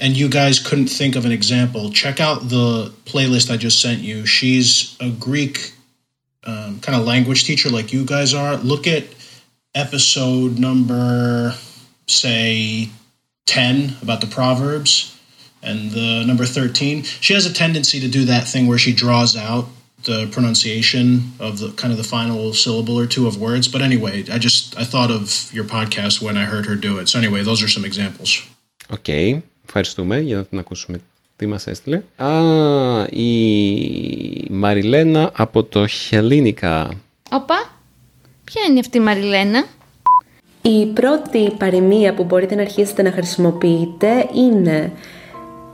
and 0.00 0.16
you 0.16 0.28
guys 0.28 0.58
couldn't 0.58 0.88
think 0.88 1.14
of 1.16 1.24
an 1.24 1.32
example. 1.32 1.90
Check 1.90 2.20
out 2.20 2.48
the 2.48 2.92
playlist 3.04 3.50
I 3.50 3.56
just 3.56 3.80
sent 3.80 4.00
you. 4.00 4.26
She's 4.26 4.96
a 5.00 5.10
Greek 5.10 5.72
um, 6.44 6.80
kind 6.80 6.96
of 6.98 7.06
language 7.06 7.44
teacher 7.44 7.70
like 7.70 7.92
you 7.92 8.04
guys 8.04 8.34
are. 8.34 8.56
Look 8.56 8.86
at 8.86 9.04
episode 9.74 10.58
number, 10.58 11.54
say, 12.06 12.88
10 13.46 13.96
about 14.02 14.20
the 14.20 14.26
Proverbs 14.26 15.16
and 15.62 15.90
the 15.90 16.24
number 16.26 16.44
13. 16.44 17.02
She 17.02 17.34
has 17.34 17.46
a 17.46 17.52
tendency 17.52 18.00
to 18.00 18.08
do 18.08 18.24
that 18.26 18.46
thing 18.48 18.66
where 18.66 18.78
she 18.78 18.92
draws 18.92 19.36
out 19.36 19.66
the 20.09 20.19
pronunciation 20.35 21.05
of 21.47 21.51
the 21.61 21.69
kind 21.81 21.91
of 21.95 21.99
the 22.03 22.09
final 22.17 22.41
syllable 22.63 22.95
or 23.01 23.07
two 23.15 23.25
of 23.29 23.33
words. 23.47 23.65
But 23.73 23.81
anyway, 23.89 24.15
I 24.35 24.37
just 24.47 24.61
I 24.83 24.85
thought 24.91 25.11
of 25.19 25.23
your 25.57 25.67
podcast 25.77 26.15
when 26.25 26.35
I 26.43 26.45
heard 26.51 26.65
her 26.69 26.77
do 26.87 26.91
it. 26.99 27.05
So 27.11 27.15
anyway, 27.23 27.41
those 27.49 27.59
are 27.63 27.71
some 27.77 27.85
examples. 27.91 28.29
Okay. 28.93 29.41
Ευχαριστούμε 29.65 30.19
για 30.19 30.35
να 30.35 30.43
την 30.43 30.59
ακούσουμε. 30.59 30.99
Τι 31.35 31.45
μας 31.45 31.67
έστειλε. 31.67 32.01
Α, 32.15 32.31
η 33.09 34.47
Μαριλένα 34.49 35.31
από 35.35 35.63
το 35.63 35.87
Χελίνικα. 35.87 36.93
Οπα, 37.31 37.79
ποια 38.43 38.61
είναι 38.69 38.79
αυτή 38.79 38.97
η 38.97 39.01
Μαριλένα; 39.01 39.65
Η 40.61 40.85
πρώτη 40.85 41.51
παροιμία 41.57 42.13
που 42.13 42.23
μπορείτε 42.23 42.55
να 42.55 42.61
αρχίσετε 42.61 43.01
να 43.01 43.11
χρησιμοποιείτε 43.11 44.29
είναι 44.35 44.91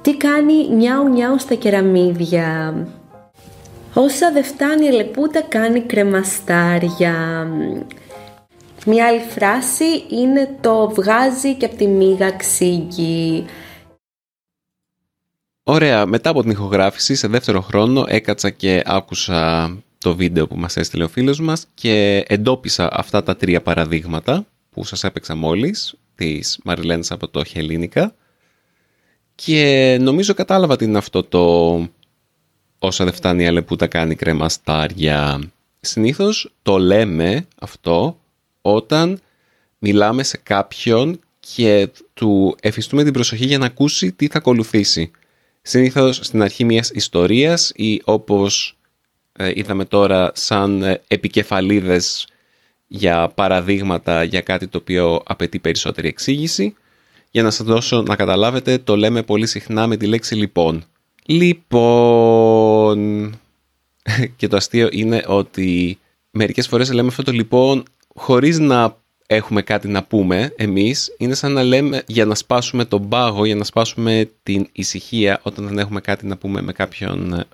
«Τι 0.02 0.18
κάνει 0.18 0.70
νιάου 0.70 1.08
νιάου 1.08 1.40
στα 1.40 1.56
κεραμίδια» 1.56 2.74
Όσα 3.94 4.32
δεν 4.32 4.44
φτάνει 4.44 4.86
η 4.86 4.92
λεπούτα 4.92 5.42
κάνει 5.42 5.82
κρεμαστάρια. 5.82 7.48
Μια 8.86 9.08
άλλη 9.08 9.20
φράση 9.20 10.04
είναι 10.10 10.58
το 10.62 10.90
βγάζει 10.90 11.56
και 11.56 11.66
από 11.66 11.76
τη 11.76 11.88
μύγα 11.88 12.32
ξύγκι. 12.32 13.46
Ωραία, 15.64 16.06
μετά 16.06 16.30
από 16.30 16.42
την 16.42 16.52
ηχογράφηση 16.52 17.16
σε 17.16 17.28
δεύτερο 17.28 17.62
χρόνο 17.62 18.06
έκατσα 18.08 18.50
και 18.50 18.82
άκουσα 18.86 19.72
το 19.98 20.16
βίντεο 20.16 20.48
που 20.48 20.56
μας 20.56 20.78
έστειλε 20.78 21.04
ο 21.04 21.08
φίλος 21.08 21.40
μας 21.40 21.68
και 21.74 22.24
εντόπισα 22.28 22.90
αυτά 22.92 23.24
τα 23.24 23.36
τρία 23.36 23.62
παραδείγματα 23.62 24.46
που 24.70 24.84
σας 24.84 25.04
έπαιξα 25.04 25.36
μόλις 25.36 25.96
της 26.16 26.60
Μαριλένας 26.64 27.12
από 27.12 27.28
το 27.28 27.44
Χελίνικα 27.44 28.16
και 29.36 29.98
νομίζω 30.02 30.34
κατάλαβα 30.34 30.76
τι 30.76 30.86
είναι 30.86 30.98
αυτό 30.98 31.24
το 31.24 31.76
όσα 32.84 33.04
δεν 33.04 33.14
φτάνει 33.14 33.44
η 33.44 33.48
αλεπούτα 33.48 33.88
κάνει 33.88 34.16
κρεμαστάρια. 34.16 35.42
Συνήθως 35.80 36.52
το 36.62 36.78
λέμε 36.78 37.48
αυτό 37.60 38.20
όταν 38.62 39.20
μιλάμε 39.80 40.24
σε 40.24 40.38
κάποιον 40.44 41.20
και 41.40 41.90
του 42.14 42.56
εφιστούμε 42.62 43.04
την 43.04 43.14
προσοχή 43.14 43.46
για 43.46 43.58
να 43.58 43.66
ακούσει 43.66 44.12
τι 44.12 44.28
θα 44.28 44.38
ακολουθήσει. 44.38 45.12
Συνήθως 45.62 46.20
στην 46.22 46.42
αρχή 46.42 46.64
μιας 46.64 46.90
ιστορίας 46.90 47.72
ή 47.76 48.02
όπως 48.04 48.78
ε, 49.34 49.52
είδαμε 49.56 49.86
τώρα 49.86 50.32
σαν 50.36 50.84
ε, 50.84 51.02
επικεφαλίδες 51.08 52.28
για 52.88 53.32
παραδείγματα 53.36 54.24
για 54.24 54.42
κάτι 54.42 54.68
το 54.68 54.78
οποίο 54.78 55.22
απαιτεί 55.26 55.60
περισσότερη 55.60 56.08
εξήγηση. 56.08 56.76
Για 57.32 57.44
να 57.44 57.52
σας 57.52 57.66
δώσω 57.66 58.02
να 58.02 58.16
καταλάβετε 58.16 58.78
το 58.78 58.96
λέμε 58.96 59.24
πολύ 59.24 59.48
συχνά 59.48 59.88
με 59.88 59.98
τη 59.98 60.06
λέξη 60.06 60.36
λοιπόν. 60.36 60.86
Λοιπόν... 61.26 63.00
και 64.38 64.48
το 64.48 64.56
αστείο 64.56 64.90
είναι 64.92 65.24
ότι 65.28 66.00
μερικές 66.32 66.68
φορές 66.68 66.92
λέμε 66.92 67.08
αυτό 67.08 67.24
το 67.24 67.32
λοιπόν 67.32 67.84
χωρίς 68.16 68.60
να 68.60 69.00
έχουμε 69.28 69.62
κάτι 69.62 69.88
να 69.88 70.04
πούμε 70.04 70.54
εμείς. 70.56 71.16
Είναι 71.18 71.34
σαν 71.34 71.52
να 71.52 71.64
λέμε 71.64 72.04
για 72.08 72.26
να 72.26 72.36
σπάσουμε 72.36 72.86
τον 72.86 73.10
πάγο, 73.10 73.46
για 73.46 73.56
να 73.56 73.64
σπάσουμε 73.64 74.32
την 74.44 74.68
ησυχία 74.72 75.40
όταν 75.44 75.68
δεν 75.68 75.78
έχουμε 75.78 76.02
κάτι 76.02 76.26
να 76.26 76.38
πούμε 76.38 76.62
με 76.62 76.72
κάποιον... 76.72 77.46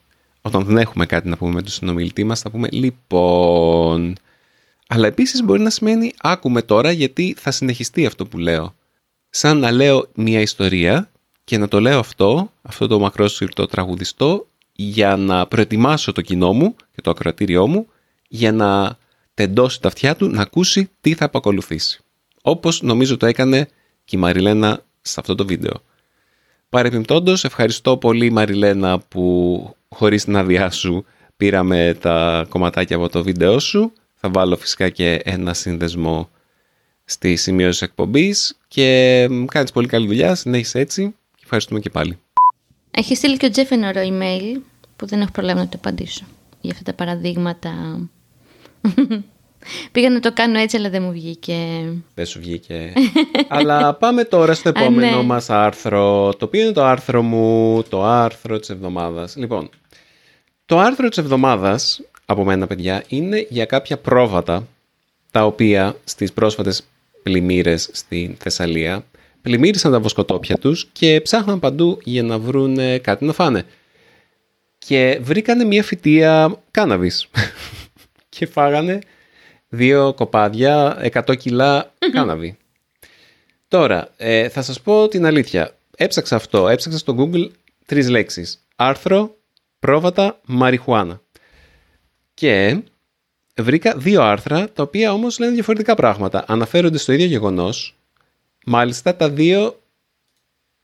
Όταν 0.41 0.63
δεν 0.63 0.77
έχουμε 0.77 1.05
κάτι 1.05 1.29
να 1.29 1.37
πούμε 1.37 1.53
με 1.53 1.61
τον 1.61 1.71
συνομιλητή 1.71 2.23
μας 2.23 2.39
θα 2.41 2.49
πούμε 2.49 2.67
λοιπόν... 2.71 4.15
Αλλά 4.87 5.07
επίσης 5.07 5.43
μπορεί 5.43 5.61
να 5.61 5.69
σημαίνει 5.69 6.13
άκουμε 6.21 6.61
τώρα 6.61 6.91
γιατί 6.91 7.35
θα 7.37 7.51
συνεχιστεί 7.51 8.05
αυτό 8.05 8.25
που 8.25 8.37
λέω. 8.37 8.75
Σαν 9.29 9.57
να 9.57 9.71
λέω 9.71 10.07
μια 10.15 10.41
ιστορία 10.41 11.11
και 11.47 11.57
να 11.57 11.67
το 11.67 11.79
λέω 11.79 11.99
αυτό, 11.99 12.51
αυτό 12.61 12.87
το 12.87 12.99
μακρόσυρτο 12.99 13.65
τραγουδιστό, 13.65 14.47
για 14.73 15.15
να 15.15 15.47
προετοιμάσω 15.47 16.11
το 16.11 16.21
κοινό 16.21 16.53
μου 16.53 16.75
και 16.95 17.01
το 17.01 17.09
ακροατήριό 17.09 17.67
μου, 17.67 17.87
για 18.27 18.51
να 18.51 18.97
τεντώσει 19.33 19.81
τα 19.81 19.87
αυτιά 19.87 20.15
του 20.15 20.27
να 20.27 20.41
ακούσει 20.41 20.89
τι 21.01 21.13
θα 21.13 21.25
απακολουθήσει. 21.25 22.03
Όπως 22.41 22.81
νομίζω 22.81 23.17
το 23.17 23.25
έκανε 23.25 23.67
και 24.05 24.15
η 24.15 24.19
Μαριλένα 24.19 24.83
σε 25.01 25.19
αυτό 25.19 25.35
το 25.35 25.45
βίντεο. 25.45 25.73
Παρεπιπτόντως, 26.69 27.43
ευχαριστώ 27.43 27.97
πολύ 27.97 28.31
Μαριλένα 28.31 28.99
που 28.99 29.75
χωρίς 29.89 30.23
την 30.23 30.35
άδειά 30.35 30.71
σου 30.71 31.05
πήραμε 31.37 31.97
τα 32.01 32.45
κομματάκια 32.49 32.95
από 32.95 33.09
το 33.09 33.23
βίντεο 33.23 33.59
σου. 33.59 33.91
Θα 34.15 34.29
βάλω 34.29 34.57
φυσικά 34.57 34.89
και 34.89 35.21
ένα 35.23 35.53
σύνδεσμο 35.53 36.29
στη 37.05 37.35
σημείωση 37.35 37.83
εκπομπής 37.83 38.57
και 38.67 39.29
κάνεις 39.47 39.71
πολύ 39.71 39.87
καλή 39.87 40.07
δουλειά, 40.07 40.35
συνέχισε 40.35 40.79
έτσι 40.79 41.15
Ευχαριστούμε 41.49 41.79
και 41.79 41.89
πάλι. 41.89 42.19
Έχει 42.91 43.15
στείλει 43.15 43.37
και 43.37 43.45
ο 43.45 43.49
Τζέφ 43.49 43.71
ένα 43.71 43.87
ωραίο 43.87 44.03
email 44.03 44.61
που 44.95 45.05
δεν 45.05 45.21
έχω 45.21 45.31
προλάβει 45.31 45.59
να 45.59 45.67
το 45.67 45.77
απαντήσω 45.77 46.25
για 46.61 46.71
αυτά 46.71 46.83
τα 46.83 46.93
παραδείγματα. 46.93 47.99
Πήγα 49.91 50.09
να 50.09 50.19
το 50.19 50.33
κάνω 50.33 50.59
έτσι, 50.59 50.77
αλλά 50.77 50.89
δεν 50.89 51.03
μου 51.03 51.11
βγήκε. 51.11 51.55
Δεν 52.13 52.25
σου 52.25 52.39
βγήκε. 52.39 52.93
αλλά 53.47 53.93
πάμε 53.93 54.23
τώρα 54.23 54.53
στο 54.53 54.69
επόμενο 54.69 55.17
ναι. 55.17 55.23
μας 55.23 55.49
άρθρο, 55.49 56.33
το 56.37 56.45
οποίο 56.45 56.63
είναι 56.63 56.71
το 56.71 56.83
άρθρο 56.83 57.21
μου, 57.21 57.83
το 57.89 58.03
άρθρο 58.03 58.59
της 58.59 58.69
εβδομάδας. 58.69 59.35
Λοιπόν, 59.35 59.69
το 60.65 60.79
άρθρο 60.79 61.09
της 61.09 61.17
εβδομάδας, 61.17 62.01
από 62.25 62.43
μένα 62.43 62.67
παιδιά, 62.67 63.03
είναι 63.07 63.45
για 63.49 63.65
κάποια 63.65 63.97
πρόβατα, 63.97 64.67
τα 65.31 65.45
οποία 65.45 65.95
στις 66.03 66.33
πρόσφατες 66.33 66.83
πλημμύρες 67.23 67.89
στην 67.93 68.35
Θεσσαλία 68.39 69.05
πλημμύρισαν 69.47 69.91
τα 69.91 69.99
βοσκοτόπια 69.99 70.57
τους 70.57 70.87
και 70.91 71.21
ψάχναν 71.21 71.59
παντού 71.59 71.99
για 72.03 72.23
να 72.23 72.39
βρουν 72.39 72.77
κάτι 73.01 73.25
να 73.25 73.33
φάνε. 73.33 73.65
Και 74.77 75.19
βρήκανε 75.21 75.63
μια 75.63 75.83
φυτεία 75.83 76.61
κάναβης 76.71 77.27
και 78.35 78.45
φάγανε 78.45 78.99
δύο 79.69 80.13
κοπάδια 80.13 80.97
100 81.13 81.37
κιλά 81.37 81.93
κάναβη. 82.11 82.57
Τώρα, 83.67 84.09
ε, 84.17 84.49
θα 84.49 84.61
σας 84.61 84.81
πω 84.81 85.07
την 85.07 85.25
αλήθεια. 85.25 85.75
Έψαξα 85.97 86.35
αυτό, 86.35 86.67
έψαξα 86.67 86.97
στο 86.97 87.15
Google 87.19 87.49
τρεις 87.85 88.09
λέξεις. 88.09 88.65
Άρθρο, 88.75 89.35
πρόβατα, 89.79 90.39
μαριχουάνα. 90.45 91.21
Και 92.33 92.79
βρήκα 93.57 93.93
δύο 93.97 94.23
άρθρα, 94.23 94.69
τα 94.69 94.83
οποία 94.83 95.13
όμως 95.13 95.39
λένε 95.39 95.51
διαφορετικά 95.51 95.95
πράγματα. 95.95 96.43
Αναφέρονται 96.47 96.97
στο 96.97 97.11
ίδιο 97.11 97.25
γεγονός, 97.25 97.96
Μάλιστα 98.69 99.15
τα 99.15 99.29
δύο. 99.29 99.81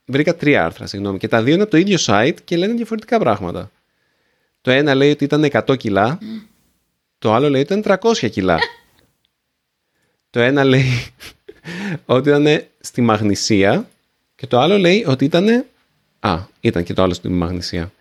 Βρήκα 0.05 0.35
τρία 0.35 0.65
άρθρα, 0.65 0.85
συγγνώμη. 0.85 1.17
Και 1.17 1.27
τα 1.27 1.43
δύο 1.43 1.53
είναι 1.53 1.61
από 1.61 1.71
το 1.71 1.77
ίδιο 1.77 1.97
site 2.05 2.35
και 2.43 2.57
λένε 2.57 2.73
διαφορετικά 2.73 3.19
πράγματα. 3.19 3.71
Το 4.61 4.71
ένα 4.71 4.95
λέει 4.95 5.11
ότι 5.11 5.23
ήταν 5.23 5.49
100 5.51 5.77
κιλά. 5.77 6.19
Το 7.19 7.33
άλλο 7.33 7.49
λέει 7.49 7.61
ότι 7.61 7.73
ήταν 7.73 7.99
300 8.01 8.29
κιλά. 8.29 8.59
το 10.29 10.39
ένα 10.39 10.63
λέει 10.63 11.13
ότι 12.05 12.29
ήταν 12.29 12.65
στη 12.79 13.01
Μαγνησία. 13.01 13.89
Και 14.35 14.47
το 14.47 14.59
άλλο 14.59 14.77
λέει 14.77 15.05
ότι 15.07 15.25
ήταν. 15.25 15.65
Α, 16.19 16.39
ήταν 16.59 16.83
και 16.83 16.93
το 16.93 17.03
άλλο 17.03 17.13
στη 17.13 17.29
Μαγνησία. 17.29 17.91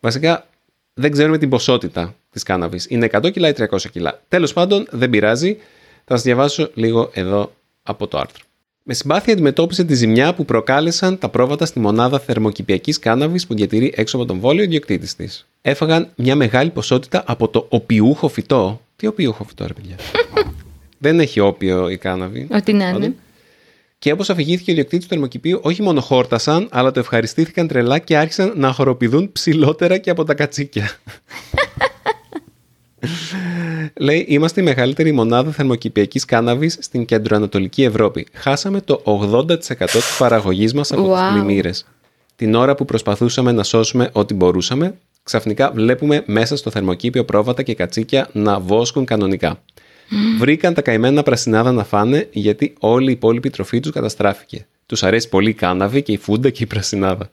Βασικά 0.00 0.46
δεν 0.94 1.10
ξέρουμε 1.10 1.38
την 1.38 1.48
ποσότητα 1.48 2.14
της 2.30 2.42
κάναβης. 2.42 2.86
Είναι 2.88 3.08
100 3.12 3.32
κιλά 3.32 3.48
ή 3.48 3.52
300 3.56 3.90
κιλά. 3.92 4.22
Τέλος 4.28 4.52
πάντων, 4.52 4.86
δεν 4.90 5.10
πειράζει. 5.10 5.56
Θα 6.04 6.14
σας 6.14 6.22
διαβάσω 6.22 6.70
λίγο 6.74 7.10
εδώ 7.14 7.52
από 7.82 8.06
το 8.06 8.18
άρθρο. 8.18 8.44
Με 8.84 8.94
συμπάθεια 8.94 9.32
αντιμετώπισε 9.32 9.84
τη 9.84 9.94
ζημιά 9.94 10.34
που 10.34 10.44
προκάλεσαν 10.44 11.18
τα 11.18 11.28
πρόβατα 11.28 11.66
στη 11.66 11.80
μονάδα 11.80 12.18
θερμοκηπιακής 12.18 12.98
κάναβης 12.98 13.46
που 13.46 13.54
διατηρεί 13.54 13.92
έξω 13.96 14.16
από 14.16 14.26
τον 14.26 14.38
βόλιο 14.38 14.62
ιδιοκτήτης 14.62 15.16
της. 15.16 15.46
Έφαγαν 15.62 16.08
μια 16.16 16.36
μεγάλη 16.36 16.70
ποσότητα 16.70 17.22
από 17.26 17.48
το 17.48 17.66
οπιούχο 17.68 18.28
φυτό. 18.28 18.80
Τι 18.96 19.06
οπιούχο 19.06 19.44
φυτό, 19.44 19.66
ρε 19.66 19.72
παιδιά; 19.72 19.96
Δεν 20.98 21.20
έχει 21.20 21.40
όπιο 21.40 21.88
η 21.88 21.96
κάναβη. 21.96 22.48
Ό,τι 22.50 22.72
να 22.72 22.88
είναι. 22.88 23.14
Και 23.98 24.12
όπως 24.12 24.30
αφηγήθηκε 24.30 24.70
ο 24.70 24.72
ιδιοκτήτης 24.72 25.04
του 25.04 25.10
θερμοκηπίου, 25.10 25.60
όχι 25.62 25.82
μόνο 25.82 26.00
χόρτασαν, 26.00 26.68
αλλά 26.70 26.90
το 26.90 27.00
ευχαριστήθηκαν 27.00 27.66
τρελά 27.66 27.98
και 27.98 28.16
άρχισαν 28.16 28.52
να 28.56 28.72
χοροπηδούν 28.72 29.32
ψηλότερα 29.32 29.98
και 29.98 30.10
από 30.10 30.24
τα 30.24 30.34
κατσίκια. 30.34 30.90
Λέει, 33.96 34.24
είμαστε 34.28 34.60
η 34.60 34.64
μεγαλύτερη 34.64 35.12
μονάδα 35.12 35.50
θερμοκηπιακής 35.50 36.24
κάναβης 36.24 36.78
στην 36.80 37.04
κεντροανατολική 37.04 37.82
Ευρώπη. 37.82 38.26
Χάσαμε 38.32 38.80
το 38.80 39.02
80% 39.04 39.48
της 39.90 40.16
παραγωγής 40.18 40.74
μας 40.74 40.92
από 40.92 41.12
Wow. 41.12 41.16
τι 41.16 41.32
πλημμύρες. 41.32 41.86
Την 42.36 42.54
ώρα 42.54 42.74
που 42.74 42.84
προσπαθούσαμε 42.84 43.52
να 43.52 43.62
σώσουμε 43.62 44.08
ό,τι 44.12 44.34
μπορούσαμε, 44.34 44.94
ξαφνικά 45.22 45.70
βλέπουμε 45.74 46.22
μέσα 46.26 46.56
στο 46.56 46.70
θερμοκήπιο 46.70 47.24
πρόβατα 47.24 47.62
και 47.62 47.74
κατσίκια 47.74 48.28
να 48.32 48.60
βόσκουν 48.60 49.04
κανονικά. 49.04 49.62
Βρήκαν 50.38 50.74
τα 50.74 50.82
καημένα 50.82 51.22
πρασινάδα 51.22 51.72
να 51.72 51.84
φάνε 51.84 52.28
γιατί 52.32 52.74
όλη 52.78 53.08
η 53.08 53.12
υπόλοιπη 53.12 53.50
τροφή 53.50 53.80
τους 53.80 53.92
καταστράφηκε. 53.92 54.66
Τους 54.86 55.02
αρέσει 55.02 55.28
πολύ 55.28 55.50
η 55.50 55.54
κάναβη 55.54 56.02
και 56.02 56.12
η 56.12 56.16
φούντα 56.16 56.50
και 56.50 56.62
η 56.62 56.66
πρασινάδα. 56.66 57.30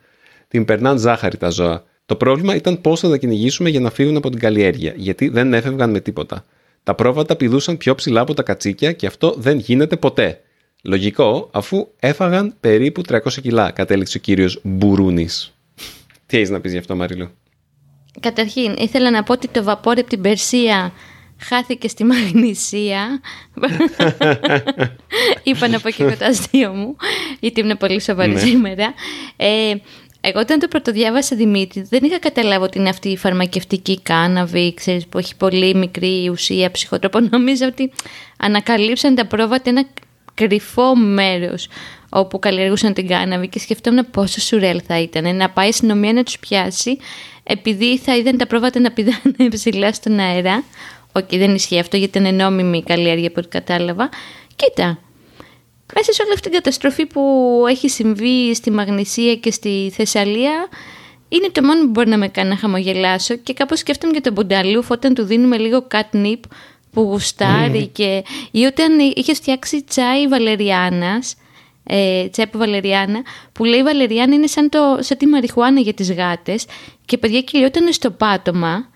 Την 0.47 0.65
περνάν 0.65 0.97
ζάχαρη 0.97 1.37
τα 1.37 1.49
ζώα. 1.49 1.83
Το 2.09 2.15
πρόβλημα 2.15 2.55
ήταν 2.55 2.81
πώ 2.81 2.95
θα 2.95 3.09
τα 3.09 3.17
κυνηγήσουμε 3.17 3.69
για 3.69 3.79
να 3.79 3.89
φύγουν 3.89 4.17
από 4.17 4.29
την 4.29 4.39
καλλιέργεια, 4.39 4.93
γιατί 4.95 5.27
δεν 5.27 5.53
έφευγαν 5.53 5.89
με 5.89 5.99
τίποτα. 5.99 6.45
Τα 6.83 6.95
πρόβατα 6.95 7.35
πηδούσαν 7.35 7.77
πιο 7.77 7.95
ψηλά 7.95 8.21
από 8.21 8.33
τα 8.33 8.43
κατσίκια 8.43 8.91
και 8.91 9.07
αυτό 9.07 9.35
δεν 9.37 9.57
γίνεται 9.57 9.95
ποτέ. 9.95 10.41
Λογικό, 10.83 11.49
αφού 11.51 11.87
έφαγαν 11.99 12.53
περίπου 12.59 13.01
300 13.09 13.19
κιλά, 13.41 13.71
κατέληξε 13.71 14.17
ο 14.17 14.19
κύριος 14.19 14.59
Μπουρούνης. 14.63 15.53
Τι 16.25 16.37
έχεις 16.37 16.49
να 16.49 16.59
πεις 16.61 16.71
γι' 16.71 16.77
αυτό, 16.77 16.95
Μαριλού; 16.95 17.29
Καταρχήν, 18.19 18.75
ήθελα 18.77 19.11
να 19.11 19.23
πω 19.23 19.33
ότι 19.33 19.47
το 19.47 19.63
βαπόρι 19.63 19.99
από 19.99 20.09
την 20.09 20.21
Περσία 20.21 20.91
χάθηκε 21.39 21.87
στη 21.87 22.03
Μαγνησία. 22.03 23.21
Είπα 25.43 25.67
να 25.67 25.79
πω 25.79 25.89
και 25.89 26.03
εγώ 26.03 26.17
το 26.17 26.25
αστείο 26.25 26.71
μου, 26.71 26.95
γιατί 27.39 27.59
ήμουν 27.59 27.77
πολύ 27.77 28.01
σοβαρή 28.01 28.33
Ναι. 28.33 28.39
σήμερα. 28.39 28.93
Ε, 29.35 29.73
εγώ 30.21 30.39
όταν 30.39 30.59
το 30.59 30.67
πρωτοδιάβασα 30.67 31.35
Δημήτρη, 31.35 31.81
δεν 31.81 32.03
είχα 32.03 32.19
καταλάβει 32.19 32.63
ότι 32.63 32.79
είναι 32.79 32.89
αυτή 32.89 33.09
η 33.09 33.17
φαρμακευτική 33.17 34.01
κάναβη, 34.01 34.73
ξέρεις, 34.73 35.07
που 35.07 35.17
έχει 35.17 35.35
πολύ 35.35 35.75
μικρή 35.75 36.29
ουσία 36.29 36.71
ψυχοτρόπο. 36.71 37.19
Νόμιζα 37.31 37.67
ότι 37.67 37.91
ανακαλύψαν 38.37 39.15
τα 39.15 39.25
πρόβατα 39.25 39.69
ένα 39.69 39.85
κρυφό 40.33 40.95
μέρος 40.95 41.67
όπου 42.09 42.39
καλλιεργούσαν 42.39 42.93
την 42.93 43.07
κάναβη 43.07 43.47
και 43.47 43.59
σκεφτόμουν 43.59 44.09
πόσο 44.11 44.39
σουρέλ 44.39 44.81
θα 44.87 44.99
ήταν 44.99 45.35
να 45.35 45.49
πάει 45.49 45.65
η 45.65 45.69
αστυνομία 45.69 46.13
να 46.13 46.23
τους 46.23 46.39
πιάσει 46.39 46.97
επειδή 47.43 47.97
θα 47.97 48.17
είδαν 48.17 48.37
τα 48.37 48.47
πρόβατα 48.47 48.79
να 48.79 48.91
πηδάνε 48.91 49.49
ψηλά 49.53 49.93
στον 49.93 50.19
αέρα. 50.19 50.63
Όχι, 51.11 51.37
δεν 51.37 51.55
ισχύει 51.55 51.79
αυτό 51.79 51.97
γιατί 51.97 52.17
ήταν 52.17 52.35
νόμιμη 52.35 52.77
η 52.77 52.83
καλλιέργεια 52.83 53.27
από 53.27 53.39
ό,τι 53.39 53.47
κατάλαβα. 53.47 54.09
Κοίτα, 54.55 54.99
μέσα 55.95 56.13
σε 56.13 56.21
όλη 56.21 56.33
αυτή 56.33 56.49
την 56.49 56.51
καταστροφή 56.51 57.05
που 57.05 57.21
έχει 57.69 57.89
συμβεί 57.89 58.55
στη 58.55 58.71
Μαγνησία 58.71 59.35
και 59.35 59.51
στη 59.51 59.91
Θεσσαλία 59.95 60.67
είναι 61.29 61.49
το 61.51 61.63
μόνο 61.63 61.81
που 61.81 61.89
μπορεί 61.89 62.09
να 62.09 62.17
με 62.17 62.27
κάνει 62.27 62.49
να 62.49 62.57
χαμογελάσω 62.57 63.35
και 63.35 63.53
κάπως 63.53 63.79
σκέφτομαι 63.79 64.11
για 64.11 64.21
τον 64.21 64.33
Μπουνταλούφ 64.33 64.89
όταν 64.89 65.13
του 65.13 65.23
δίνουμε 65.23 65.57
λίγο 65.57 65.87
catnip 65.91 66.39
που 66.91 67.01
γουστάρει 67.01 67.87
και 67.87 68.23
ή 68.51 68.65
όταν 68.65 68.99
είχε 69.15 69.33
φτιάξει 69.33 69.83
τσάι 69.83 70.27
βαλεριάνας 70.27 71.35
ε, 71.83 72.27
τσάι 72.27 72.45
από 72.45 72.57
βαλεριάνα 72.57 73.21
που 73.51 73.63
λέει 73.63 73.79
η 73.79 73.83
βαλεριάνα 73.83 74.35
είναι 74.35 74.47
σαν, 74.47 74.69
το, 74.69 74.97
σαν 74.99 75.17
τη 75.17 75.27
μαριχουάνα 75.27 75.79
για 75.79 75.93
τις 75.93 76.13
γάτες 76.13 76.65
και 77.05 77.17
παιδιά 77.17 77.41
κυλιόταν 77.41 77.93
στο 77.93 78.11
πάτωμα 78.11 78.88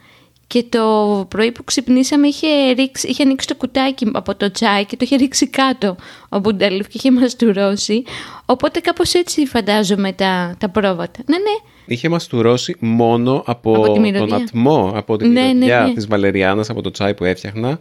και 0.53 0.65
το 0.69 1.25
πρωί 1.29 1.51
που 1.51 1.63
ξυπνήσαμε 1.63 2.27
είχε, 2.27 2.47
ρίξει, 2.71 3.07
είχε 3.07 3.23
ανοίξει 3.23 3.47
το 3.47 3.55
κουτάκι 3.55 4.09
από 4.13 4.35
το 4.35 4.51
τσάι 4.51 4.85
και 4.85 4.95
το 4.95 5.01
είχε 5.05 5.15
ρίξει 5.15 5.47
κάτω 5.47 5.95
ο 6.29 6.39
Μπουνταλούφ 6.39 6.87
και 6.87 6.93
είχε 6.97 7.11
μαστουρώσει. 7.11 8.03
Οπότε 8.45 8.79
κάπως 8.79 9.13
έτσι 9.13 9.45
φαντάζομαι 9.45 10.11
τα, 10.13 10.55
τα 10.59 10.69
πρόβατα. 10.69 11.19
Ναι, 11.25 11.37
ναι. 11.37 11.69
Είχε 11.85 12.09
μαστουρώσει 12.09 12.75
μόνο 12.79 13.43
από, 13.45 13.73
Από 13.75 13.93
τη 13.93 13.99
μυρωδιά. 13.99 14.27
τον 14.27 14.41
ατμό, 14.41 14.91
από 14.95 15.17
την 15.17 15.31
Ναι, 15.31 15.41
ναι, 15.41 15.53
μυρωδιά 15.53 15.83
ναι. 15.87 15.93
της 15.93 16.07
βαλεριάνας, 16.07 16.69
από 16.69 16.81
το 16.81 16.91
τσάι 16.91 17.13
που 17.13 17.23
έφτιαχνα 17.23 17.79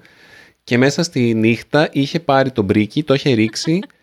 και 0.64 0.78
μέσα 0.78 1.02
στη 1.02 1.34
νύχτα 1.34 1.88
είχε 1.92 2.20
πάρει 2.20 2.50
το 2.50 2.62
μπρίκι, 2.62 3.02
το 3.02 3.14
είχε 3.14 3.32
ρίξει 3.32 3.78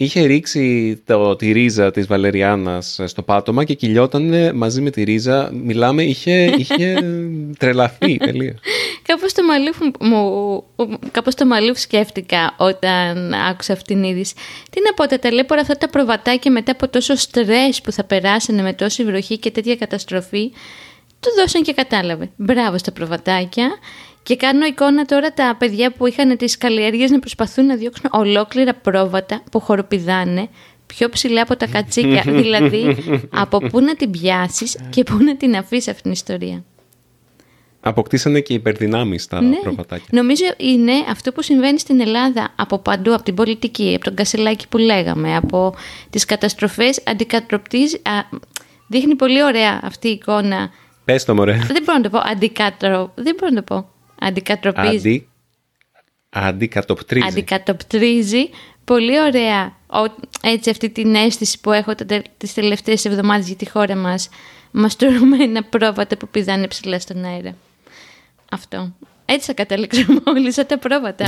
είχε 0.00 0.24
ρίξει 0.24 0.96
το, 1.04 1.36
τη 1.36 1.52
ρίζα 1.52 1.90
της 1.90 2.06
βαλεριάνας 2.06 3.00
στο 3.04 3.22
πάτωμα 3.22 3.64
και 3.64 3.74
κυλιόταν 3.74 4.56
μαζί 4.56 4.80
με 4.80 4.90
τη 4.90 5.02
ρίζα 5.02 5.50
μιλάμε, 5.52 6.02
είχε, 6.02 6.54
είχε 6.58 6.94
τρελαθεί 7.58 8.16
τελείως. 8.16 8.58
Κάπως 9.02 9.32
το, 9.32 9.44
μαλλίφ 9.44 9.76
μου, 10.00 10.64
κάπως 11.10 11.34
το 11.34 11.46
μαλλίφ 11.46 11.78
σκέφτηκα 11.78 12.54
όταν 12.58 13.34
άκουσα 13.34 13.72
αυτήν 13.72 14.00
την 14.00 14.10
είδηση. 14.10 14.34
Τι 14.70 14.80
να 14.84 14.94
πω, 14.94 15.06
τα 15.06 15.18
ταλέπορα 15.18 15.60
αυτά 15.60 15.74
τα 15.74 15.88
προβατάκια 15.88 16.50
μετά 16.50 16.72
από 16.72 16.88
τόσο 16.88 17.16
στρες 17.16 17.80
που 17.80 17.92
θα 17.92 18.04
περάσανε 18.04 18.62
με 18.62 18.72
τόση 18.72 19.04
βροχή 19.04 19.38
και 19.38 19.50
τέτοια 19.50 19.76
καταστροφή, 19.76 20.52
το 21.20 21.30
δώσαν 21.38 21.62
και 21.62 21.72
κατάλαβε. 21.72 22.30
Μπράβο 22.36 22.78
στα 22.78 22.92
προβατάκια. 22.92 23.68
Και 24.28 24.36
κάνω 24.36 24.66
εικόνα 24.66 25.04
τώρα 25.04 25.32
τα 25.32 25.56
παιδιά 25.58 25.92
που 25.92 26.06
είχαν 26.06 26.36
τις 26.36 26.58
καλλιέργειες 26.58 27.10
να 27.10 27.18
προσπαθούν 27.18 27.66
να 27.66 27.76
διώξουν 27.76 28.04
ολόκληρα 28.12 28.74
πρόβατα 28.74 29.42
που 29.50 29.60
χοροπηδάνε 29.60 30.48
πιο 30.86 31.08
ψηλά 31.08 31.42
από 31.42 31.56
τα 31.56 31.66
κατσίκια. 31.66 32.22
δηλαδή, 32.42 32.96
από 33.30 33.58
πού 33.58 33.80
να 33.80 33.96
την 33.96 34.10
πιάσεις 34.10 34.76
και 34.90 35.02
πού 35.02 35.16
να 35.22 35.36
την 35.36 35.56
αφήσεις 35.56 35.88
αυτήν 35.88 36.02
την 36.02 36.12
ιστορία. 36.12 36.64
Αποκτήσανε 37.80 38.40
και 38.40 38.54
υπερδυνάμεις 38.54 39.26
τα 39.26 39.40
Ναι. 39.40 39.56
προβατάκια. 39.56 40.06
Νομίζω 40.10 40.44
είναι 40.56 40.92
αυτό 41.10 41.32
που 41.32 41.42
συμβαίνει 41.42 41.78
στην 41.78 42.00
Ελλάδα 42.00 42.48
από 42.56 42.78
παντού, 42.78 43.14
από 43.14 43.22
την 43.22 43.34
πολιτική, 43.34 43.92
από 43.94 44.04
τον 44.04 44.14
Κασελάκη 44.14 44.68
που 44.68 44.78
λέγαμε, 44.78 45.36
από 45.36 45.74
τις 46.10 46.24
καταστροφές, 46.24 47.00
αντικατροπτίζει, 47.06 47.96
α, 47.96 48.38
δείχνει 48.86 49.14
πολύ 49.14 49.42
ωραία 49.42 49.80
αυτή 49.82 50.08
η 50.08 50.10
εικόνα. 50.10 50.70
Πες 51.04 51.24
το 51.24 51.34
μωρέ. 51.34 51.52
Δεν 51.52 51.82
μπορώ 51.84 51.98
να 51.98 52.00
το 52.02 52.10
πω, 52.10 52.18
αντικατρο, 52.30 53.12
δεν 53.14 53.34
μπορώ 53.38 53.52
να 53.54 53.62
το 53.62 53.74
πω. 53.74 53.96
Αντικατροπίζει, 54.20 55.28
Αντι, 56.30 56.48
αντικατοπτρίζει. 56.48 57.26
αντικατοπτρίζει 57.28 58.48
πολύ 58.84 59.20
ωραία 59.20 59.76
ο- 59.86 60.14
έτσι 60.42 60.70
αυτή 60.70 60.90
την 60.90 61.14
αίσθηση 61.14 61.60
που 61.60 61.72
έχω 61.72 61.94
τα 61.94 62.04
τε- 62.06 62.26
τις 62.36 62.54
τελευταίες 62.54 63.04
εβδομάδες 63.04 63.46
για 63.46 63.56
τη 63.56 63.68
χώρα 63.70 63.96
μας 63.96 64.28
μαστουρωμένα 64.70 65.62
πρόβατα 65.64 66.16
που 66.16 66.28
πηδάνε 66.28 66.66
ψηλά 66.68 66.98
στον 67.00 67.24
αέρα. 67.24 67.56
Αυτό. 68.50 68.94
Έτσι 69.24 69.46
θα 69.46 69.52
καταλήξουμε 69.54 70.20
όλοι 70.34 70.52
σαν 70.52 70.66
τα 70.66 70.78
πρόβατα. 70.78 71.24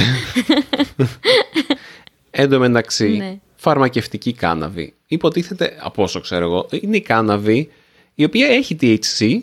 Εν 2.31 2.49
τω 2.51 2.59
μεταξύ, 2.59 3.09
Ναι. 3.09 3.39
φαρμακευτική 3.57 4.33
κάναβη. 4.33 4.95
Υποτίθεται, 5.07 5.77
από 5.81 6.03
όσο 6.03 6.21
ξέρω 6.21 6.45
εγώ, 6.45 6.69
είναι 6.71 6.97
η 6.97 7.01
κάναβη 7.01 7.71
η 8.15 8.25
οποία 8.25 8.47
έχει 8.49 8.77
THC, 8.81 9.39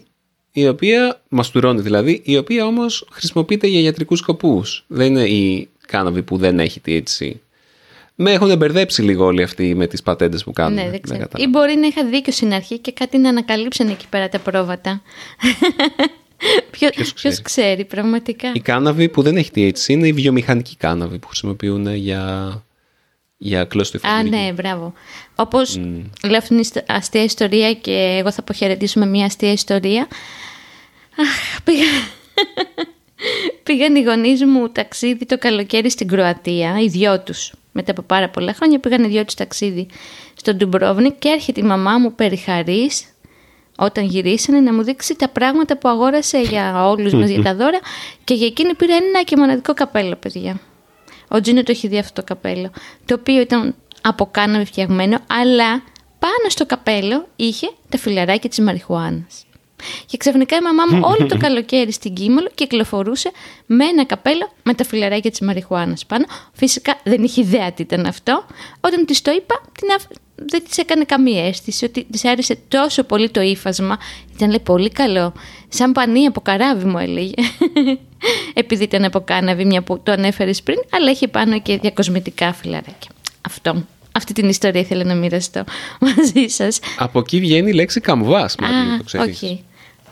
η 0.60 0.68
οποία 0.68 1.22
μαστουρώνει 1.30 1.82
δηλαδή, 1.82 2.22
η 2.26 2.38
οποία 2.38 2.66
όμως 2.66 3.08
χρησιμοποιείται 3.12 3.68
για 3.68 3.80
ιατρικούς 3.80 4.20
σκοπούς. 4.20 4.84
Δεν 4.88 5.08
είναι 5.08 5.24
η 5.24 5.70
κάναβη 5.88 6.24
που 6.24 6.38
δεν 6.38 6.60
έχει 6.60 6.82
THC. 6.86 7.32
Με 8.16 8.32
έχουν 8.32 8.58
μπερδέψει 8.58 9.02
λίγο 9.02 9.26
όλοι 9.26 9.44
αυτοί 9.44 9.76
με 9.76 9.88
τις 9.88 10.02
πατέντες 10.02 10.44
που 10.44 10.54
κάνουν. 10.54 10.74
ναι, 10.74 10.90
δεν 10.90 11.02
ξέρω. 11.02 11.20
Ή 11.20 11.22
κατάλαβα. 11.24 11.50
μπορεί 11.60 11.76
να 11.76 11.88
είχα 11.88 12.06
δίκιο 12.06 12.34
στην 12.34 12.54
αρχή 12.54 12.78
και 12.80 12.92
κάτι 12.92 13.18
να 13.18 13.30
ανακαλύψαν 13.30 13.88
εκεί 13.88 14.06
πέρα 14.10 14.30
τα 14.30 14.40
πρόβατα. 14.40 15.02
Ποιο, 16.72 16.90
Ποιος 16.90 17.14
ποιος 17.14 17.42
ξέρει. 17.42 17.42
ξέρει, 17.42 17.86
πραγματικά. 17.86 18.52
Η 18.54 18.60
κάναβη 18.60 19.10
που 19.10 19.22
δεν 19.22 19.38
έχει 19.38 19.50
THC 19.56 19.88
είναι 19.88 20.08
η 20.08 20.14
βιομηχανική 20.14 20.76
κάναβη 20.76 21.20
που 21.20 21.28
χρησιμοποιούν 21.28 21.96
για, 21.96 22.52
για 23.38 23.62
Α, 23.62 23.66
κλωστοϊφαντουργία. 23.66 24.42
ναι, 24.42 24.52
μπράβο. 24.54 24.94
Όπως 25.36 25.78
λέω 26.24 26.38
αυτήν 26.38 26.62
την 26.62 26.82
αστεία 26.88 27.24
ιστορία 27.24 27.74
και 27.74 28.18
εγώ 28.20 28.32
θα 28.32 28.40
αποχαιρετήσω 28.40 29.00
με 29.00 29.06
μια 29.06 29.26
αστεία 29.26 29.52
ιστορία. 29.52 30.08
Αχ, 31.20 31.62
πήγα... 31.64 31.86
Πήγαν 33.64 33.96
οι 33.96 34.02
γονείς 34.02 34.46
μου 34.46 34.70
ταξίδι 34.70 35.26
το 35.26 35.38
καλοκαίρι 35.38 35.90
στην 35.90 36.08
Κροατία, 36.08 36.80
οι 36.80 36.88
δυο 36.88 37.20
τους. 37.20 37.54
Μετά 37.72 37.92
από 37.92 38.02
πάρα 38.02 38.30
πολλά 38.30 38.54
χρόνια 38.54 38.80
πήγαν 38.80 39.04
οι 39.04 39.08
δυο 39.08 39.26
τους 39.26 39.34
ταξίδι 39.34 39.88
στον 40.36 40.56
Ντουμπρόβνικ 40.56 41.20
και 41.20 41.30
έρχεται 41.30 41.60
η 41.60 41.64
μαμά 41.64 41.98
μου 41.98 42.14
περιχαρή 42.14 42.90
όταν 43.78 44.06
γυρίσανε 44.06 44.60
να 44.60 44.74
μου 44.74 44.84
δείξει 44.84 45.16
τα 45.16 45.30
πράγματα 45.30 45.78
που 45.78 45.90
αγόρασε 45.90 46.42
για 46.42 46.88
όλους 46.88 47.14
μας 47.14 47.30
για 47.30 47.42
τα 47.42 47.56
δώρα 47.56 47.80
και 48.24 48.34
για 48.34 48.48
εκείνη 48.48 48.76
πήρε 48.76 48.94
ένα 48.94 49.24
και 49.24 49.38
μοναδικό 49.38 49.74
καπέλο, 49.74 50.16
παιδιά. 50.16 50.60
Ο 51.28 51.42
Τζίνο 51.42 51.64
το 51.64 51.72
έχει 51.72 51.88
δει 51.88 51.98
αυτό 51.98 52.22
το 52.22 52.24
καπέλο. 52.34 52.72
Το 53.06 53.14
οποίο 53.14 53.42
ήταν 53.42 53.76
από 54.02 54.26
κάναβη 54.32 54.66
φτιαγμένο, 54.66 55.20
αλλά 55.28 55.70
πάνω 56.20 56.50
στο 56.50 56.66
καπέλο 56.66 57.28
είχε 57.36 57.72
τα 57.90 57.98
φιλαράκια 57.98 58.50
της 58.50 58.60
μαριχουάνας. 58.60 59.47
Και 60.06 60.18
ξαφνικά 60.18 60.56
η 60.56 60.60
μαμά 60.62 60.84
μου 60.92 61.00
όλο 61.18 61.28
το 61.28 61.38
καλοκαίρι 61.38 61.92
στην 61.92 62.14
Κίμολο 62.14 62.50
κυκλοφορούσε 62.56 63.32
με 63.66 63.86
ένα 63.86 64.06
καπέλο 64.06 64.52
με 64.64 64.74
τα 64.74 64.84
φιλαράκια 64.86 65.30
της 65.30 65.40
μαριχουάνας 65.40 66.06
πάνω. 66.06 66.26
Φυσικά 66.54 67.00
δεν 67.04 67.24
είχε 67.24 67.42
ιδέα 67.42 67.72
τι 67.72 67.82
ήταν 67.82 68.06
αυτό. 68.06 68.46
Όταν 68.80 69.06
της 69.06 69.22
το 69.22 69.32
είπα, 69.32 69.62
την 69.80 69.88
αφ... 69.96 70.04
δεν 70.36 70.64
της 70.64 70.78
έκανε 70.78 71.04
καμία 71.04 71.48
αίσθηση 71.48 71.86
ότι 71.86 72.04
της 72.12 72.26
άρεσε 72.26 72.58
τόσο 72.68 73.04
πολύ 73.04 73.30
το 73.30 73.42
ύφασμα. 73.42 73.98
Ήταν 74.36 74.50
λέει 74.50 74.60
πολύ 74.60 74.90
καλό. 74.90 75.34
Σαν 75.70 75.92
πανί 75.92 76.26
από 76.26 76.42
καράβι 76.42 76.86
μου 76.86 76.98
έλεγε. 76.98 77.34
Επειδή 78.54 78.84
ήταν 78.84 79.04
από 79.04 79.20
κάναβη 79.20 79.66
μια 79.66 79.82
που 79.82 80.00
το 80.04 80.12
ανέφερες 80.12 80.64
πριν, 80.64 80.78
αλλά 80.90 81.12
είχε 81.12 81.28
πάνω 81.28 81.60
και 81.60 81.78
διακοσμητικά 81.78 82.54
φιλαράκια. 82.54 83.12
Αυτό. 83.42 83.84
αυτή 84.12 84.34
την 84.34 84.50
ιστορία 84.50 84.82
ήθελα 84.82 85.04
να 85.04 85.16
μοιραστώ 85.16 85.64
μαζί 86.06 86.48
σας. 86.48 86.80
Από 86.98 87.20
εκεί 87.20 87.40
βγαίνει 87.40 87.70
η 87.70 87.74
λέξη 87.74 88.00
καμβάς, 88.00 88.56
Μαρία, 88.62 88.94
Α, 88.94 88.98
το 88.98 89.04
ξέρεις. 89.04 89.36
όχι. 89.44 89.64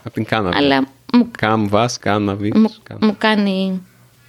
Από 0.06 0.14
την 0.14 0.26
κάναβη. 0.26 0.58
Αλλά 0.58 0.88
μου, 1.14 1.32
Καμβάς, 1.38 2.00
κάναβη. 2.00 2.52
μου, 2.56 2.70
μου 3.02 3.16
κάνει 3.18 3.82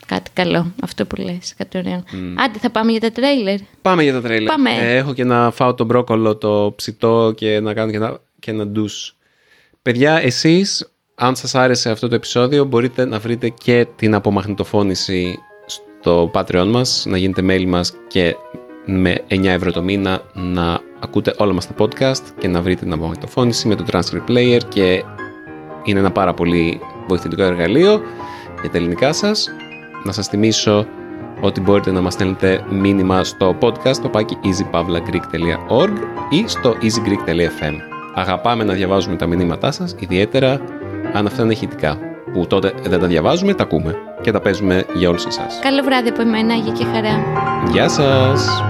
κάτι 0.07 0.31
καλό 0.35 0.73
αυτό 0.83 1.07
που 1.07 1.17
λες, 1.17 1.55
κάτι 1.57 1.79
ωραίο. 1.79 2.03
Άντε, 2.45 2.59
θα 2.59 2.71
πάμε 2.71 2.91
για 2.91 3.01
τα 3.01 3.11
τρέιλερ. 3.11 3.59
Πάμε 3.83 4.03
για 4.03 4.13
τα 4.13 4.21
τρέιλερ. 4.21 4.49
Πάμε. 4.49 4.71
Ε, 4.71 4.97
έχω 4.97 5.13
και 5.15 5.25
να 5.25 5.51
φάω 5.51 5.75
το 5.75 5.85
μπρόκολο, 5.85 6.37
το 6.37 6.73
ψητό 6.77 7.33
και 7.37 7.61
να 7.61 7.75
κάνω 7.75 7.91
και 7.91 7.97
ένα, 7.97 8.21
και 8.39 8.51
ένα 8.51 8.67
ντους. 8.67 9.17
Παιδιά, 9.83 10.21
εσείς, 10.23 10.91
αν 11.15 11.37
σας 11.37 11.55
άρεσε 11.55 11.91
αυτό 11.91 12.09
το 12.09 12.15
επεισόδιο, 12.15 12.65
μπορείτε 12.65 13.05
να 13.05 13.19
βρείτε 13.19 13.49
και 13.49 13.87
την 13.97 14.15
απομαγνητοφώνηση 14.15 15.39
στο 15.67 16.31
Patreon 16.35 16.67
μας, 16.71 17.05
να 17.09 17.17
γίνετε 17.17 17.43
μέλη 17.43 17.67
μας 17.67 17.93
και 18.09 18.37
με 18.87 19.25
9 19.29 19.45
ευρώ 19.45 19.73
το 19.73 19.83
μήνα 19.83 20.23
να 20.33 20.81
ακούτε 21.01 21.35
όλα 21.37 21.53
μας 21.53 21.67
τα 21.67 21.75
podcast 21.79 22.23
και 22.39 22.49
να 22.49 22.63
βρείτε 22.63 22.83
την 22.83 22.93
απομαγνητοφώνηση 22.93 23.69
με 23.69 23.75
το 23.75 23.85
Transcript 23.93 24.31
Player 24.31 24.61
και 24.69 25.05
είναι 25.87 25.99
ένα 25.99 26.11
πάρα 26.11 26.35
πολύ 26.35 26.81
βοηθητικό 27.07 27.43
εργαλείο 27.43 28.01
για 28.61 28.71
τα 28.71 28.77
ελληνικά 28.79 29.13
σας. 29.13 29.51
Να 30.05 30.13
σας 30.13 30.27
θυμίσω 30.27 30.87
ότι 31.41 31.61
μπορείτε 31.61 31.91
να 31.91 32.01
μας 32.01 32.13
στέλνετε 32.13 32.65
μήνυμα 32.71 33.25
στο 33.25 33.57
podcast 33.61 33.97
το 34.03 34.09
πάκι 34.09 34.39
easypavlagreek.org 34.45 35.93
ή 36.31 36.45
στο 36.47 36.75
easygreek.fm. 36.83 37.75
Αγαπάμε 38.15 38.65
να 38.65 38.73
διαβάζουμε 38.73 39.17
τα 39.17 39.27
μηνύματά 39.27 39.71
σας, 39.71 39.95
ιδιαίτερα 39.99 40.61
αν 41.13 41.27
αυτά 41.27 41.43
είναι 41.43 41.53
ηχητικά, 41.53 41.99
που 42.33 42.47
τότε 42.47 42.73
δεν 42.83 43.01
τα 43.01 43.07
διαβάζουμε, 43.07 43.55
τα 43.55 43.63
ακούμε 43.63 43.95
και 44.21 44.31
τα 44.31 44.41
παίζουμε 44.41 44.85
για 44.95 45.09
όλους 45.09 45.25
εσάς. 45.25 45.59
Καλό 45.63 45.83
βράδυ 45.83 46.09
από 46.09 46.21
εμένα, 46.21 46.55
για 46.55 46.73
και 46.73 46.85
χαρά. 46.85 47.25
Γεια 47.71 47.89
σας! 47.89 48.63